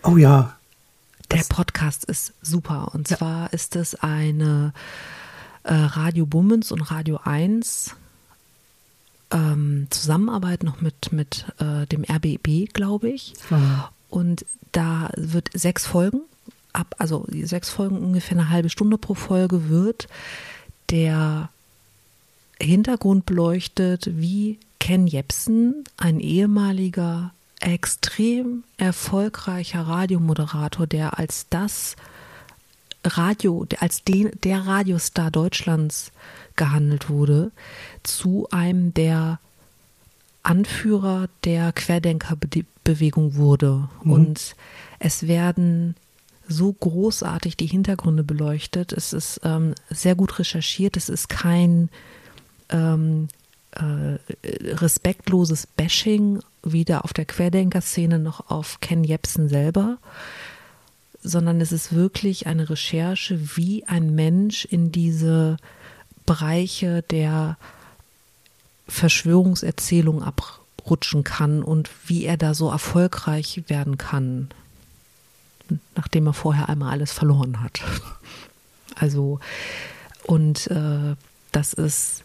[0.01, 0.57] Oh ja.
[1.35, 2.91] Der Podcast ist super.
[2.93, 3.17] Und ja.
[3.17, 4.73] zwar ist es eine
[5.63, 7.95] äh, Radio Bummens und Radio 1
[9.31, 13.33] ähm, Zusammenarbeit noch mit, mit äh, dem RBB, glaube ich.
[13.49, 13.83] Mhm.
[14.09, 16.21] Und da wird sechs Folgen,
[16.73, 20.07] ab, also sechs Folgen ungefähr eine halbe Stunde pro Folge wird
[20.89, 21.49] der
[22.61, 31.95] Hintergrund beleuchtet, wie Ken Jepsen, ein ehemaliger extrem erfolgreicher Radiomoderator, der als das
[33.03, 36.11] Radio, als den, der Radiostar Deutschlands
[36.55, 37.51] gehandelt wurde,
[38.03, 39.39] zu einem der
[40.43, 43.89] Anführer der Querdenkerbewegung wurde.
[44.03, 44.11] Mhm.
[44.11, 44.55] Und
[44.99, 45.95] es werden
[46.47, 48.93] so großartig die Hintergründe beleuchtet.
[48.93, 50.97] Es ist ähm, sehr gut recherchiert.
[50.97, 51.89] Es ist kein
[52.69, 53.27] ähm,
[53.75, 54.17] äh,
[54.73, 59.97] respektloses Bashing weder auf der Querdenker-Szene noch auf Ken Jebsen selber,
[61.21, 65.57] sondern es ist wirklich eine Recherche, wie ein Mensch in diese
[66.25, 67.57] Bereiche der
[68.87, 74.49] Verschwörungserzählung abrutschen kann und wie er da so erfolgreich werden kann,
[75.95, 77.81] nachdem er vorher einmal alles verloren hat.
[78.97, 79.39] Also,
[80.23, 81.15] und äh,
[81.51, 82.24] das ist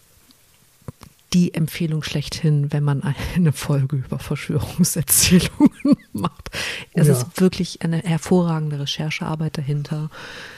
[1.33, 3.01] die Empfehlung schlechthin, wenn man
[3.35, 5.71] eine Folge über Verschwörungserzählungen
[6.13, 6.51] macht.
[6.93, 7.13] Es ja.
[7.13, 10.09] ist wirklich eine hervorragende Recherchearbeit dahinter.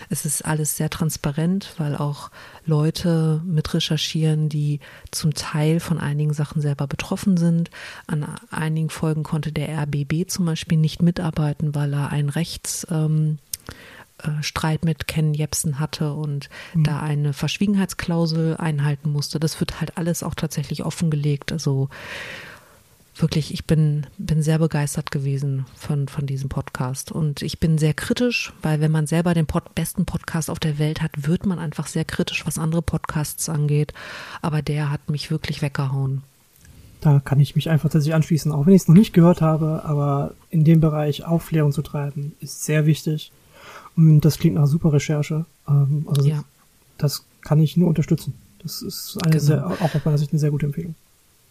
[0.09, 2.31] Es ist alles sehr transparent, weil auch
[2.65, 4.79] Leute mit recherchieren, die
[5.11, 7.69] zum Teil von einigen Sachen selber betroffen sind.
[8.07, 13.37] An einigen Folgen konnte der RBB zum Beispiel nicht mitarbeiten, weil er ein Rechts ähm,
[14.23, 16.83] äh, Streit mit Ken Jebsen hatte und mhm.
[16.83, 19.39] da eine Verschwiegenheitsklausel einhalten musste.
[19.39, 21.51] Das wird halt alles auch tatsächlich offengelegt.
[21.51, 21.89] Also
[23.15, 27.11] wirklich, ich bin, bin sehr begeistert gewesen von, von diesem Podcast.
[27.11, 30.79] Und ich bin sehr kritisch, weil wenn man selber den Pod besten Podcast auf der
[30.79, 33.93] Welt hat, wird man einfach sehr kritisch, was andere Podcasts angeht.
[34.41, 36.23] Aber der hat mich wirklich weggehauen.
[37.01, 39.83] Da kann ich mich einfach tatsächlich anschließen, auch wenn ich es noch nicht gehört habe,
[39.83, 43.31] aber in dem Bereich Aufklärung zu treiben, ist sehr wichtig.
[43.95, 45.45] Und das klingt nach super Recherche.
[45.67, 46.43] Ähm, also ja.
[46.97, 48.33] das kann ich nur unterstützen.
[48.59, 49.43] Das ist eine genau.
[49.43, 50.95] sehr, auch aus meiner Sicht eine sehr gute Empfehlung.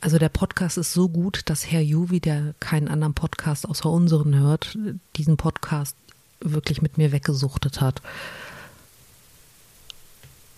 [0.01, 4.35] Also der Podcast ist so gut, dass Herr Juvi, der keinen anderen Podcast außer unseren
[4.35, 4.77] hört,
[5.17, 5.95] diesen Podcast
[6.41, 8.03] wirklich mit mir weggesuchtet hat.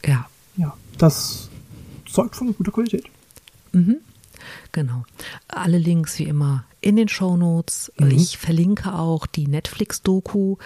[0.04, 0.26] Ja.
[0.56, 1.50] Ja, das
[2.06, 3.04] zeugt von guter Qualität.
[3.72, 3.96] Mhm.
[4.72, 5.04] Genau.
[5.48, 7.92] Alle Links wie immer in den Show Notes.
[7.98, 8.10] Mhm.
[8.10, 10.56] Ich verlinke auch die Netflix-Doku.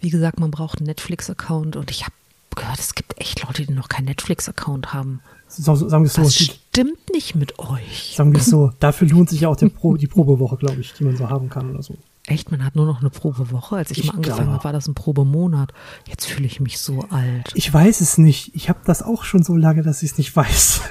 [0.00, 2.14] Wie gesagt, man braucht einen Netflix-Account und ich habe
[2.54, 5.20] gehört, es gibt echt Leute, die noch keinen Netflix-Account haben.
[5.46, 6.22] So, sagen wir so.
[6.22, 8.14] Das stimmt nicht mit euch.
[8.16, 8.72] Sagen wir es so.
[8.80, 11.70] Dafür lohnt sich ja auch Pro, die Probewoche, glaube ich, die man so haben kann
[11.70, 11.96] oder so.
[12.26, 13.76] Echt, man hat nur noch eine Probewoche.
[13.76, 15.72] Als ich, ich mal angefangen habe, war das ein Probemonat.
[16.06, 17.52] Jetzt fühle ich mich so alt.
[17.54, 18.54] Ich weiß es nicht.
[18.54, 20.82] Ich habe das auch schon so lange, dass ich es nicht weiß.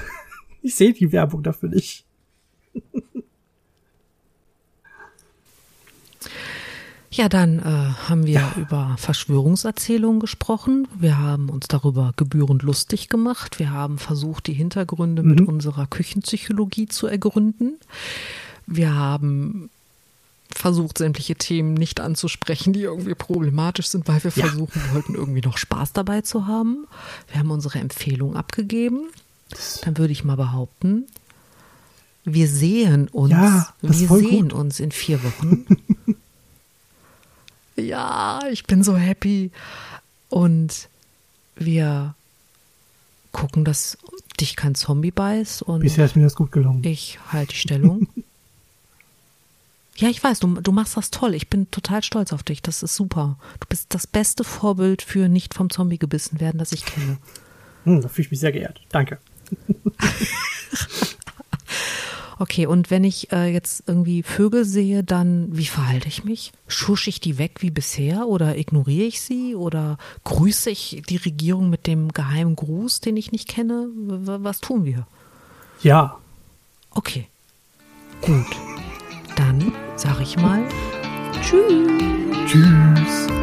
[0.60, 2.04] Ich sehe die Werbung dafür nicht.
[7.18, 7.62] Ja, dann äh,
[8.08, 8.54] haben wir ja.
[8.56, 10.86] über Verschwörungserzählungen gesprochen.
[10.96, 13.58] Wir haben uns darüber gebührend lustig gemacht.
[13.58, 15.30] Wir haben versucht, die Hintergründe mhm.
[15.30, 17.74] mit unserer Küchenpsychologie zu ergründen.
[18.66, 19.68] Wir haben
[20.54, 24.46] versucht, sämtliche Themen nicht anzusprechen, die irgendwie problematisch sind, weil wir ja.
[24.46, 26.86] versuchen wollten, irgendwie noch Spaß dabei zu haben.
[27.32, 29.08] Wir haben unsere Empfehlung abgegeben.
[29.82, 31.06] Dann würde ich mal behaupten,
[32.34, 33.30] wir sehen uns.
[33.30, 34.52] Ja, wir sehen gut.
[34.52, 35.66] uns in vier Wochen.
[37.76, 39.50] ja, ich bin so happy.
[40.28, 40.88] Und
[41.56, 42.14] wir
[43.32, 43.98] gucken, dass
[44.40, 45.62] dich kein Zombie beißt.
[45.62, 46.82] Und Bisher ist mir das gut gelungen.
[46.84, 48.08] Ich halte die Stellung.
[49.96, 51.34] ja, ich weiß, du, du machst das toll.
[51.34, 52.62] Ich bin total stolz auf dich.
[52.62, 53.38] Das ist super.
[53.60, 57.18] Du bist das beste Vorbild für nicht vom Zombie gebissen werden, das ich kenne.
[57.84, 58.80] Hm, da fühle ich mich sehr geehrt.
[58.90, 59.18] Danke.
[62.40, 66.52] Okay, und wenn ich äh, jetzt irgendwie Vögel sehe, dann wie verhalte ich mich?
[66.68, 71.68] Schusche ich die weg wie bisher oder ignoriere ich sie oder grüße ich die Regierung
[71.68, 73.88] mit dem geheimen Gruß, den ich nicht kenne?
[73.94, 75.06] Was tun wir?
[75.82, 76.18] Ja.
[76.90, 77.26] Okay.
[78.22, 78.46] Gut.
[79.36, 80.62] Dann sage ich mal
[81.42, 81.88] Tschüss.
[82.46, 83.37] Tschüss.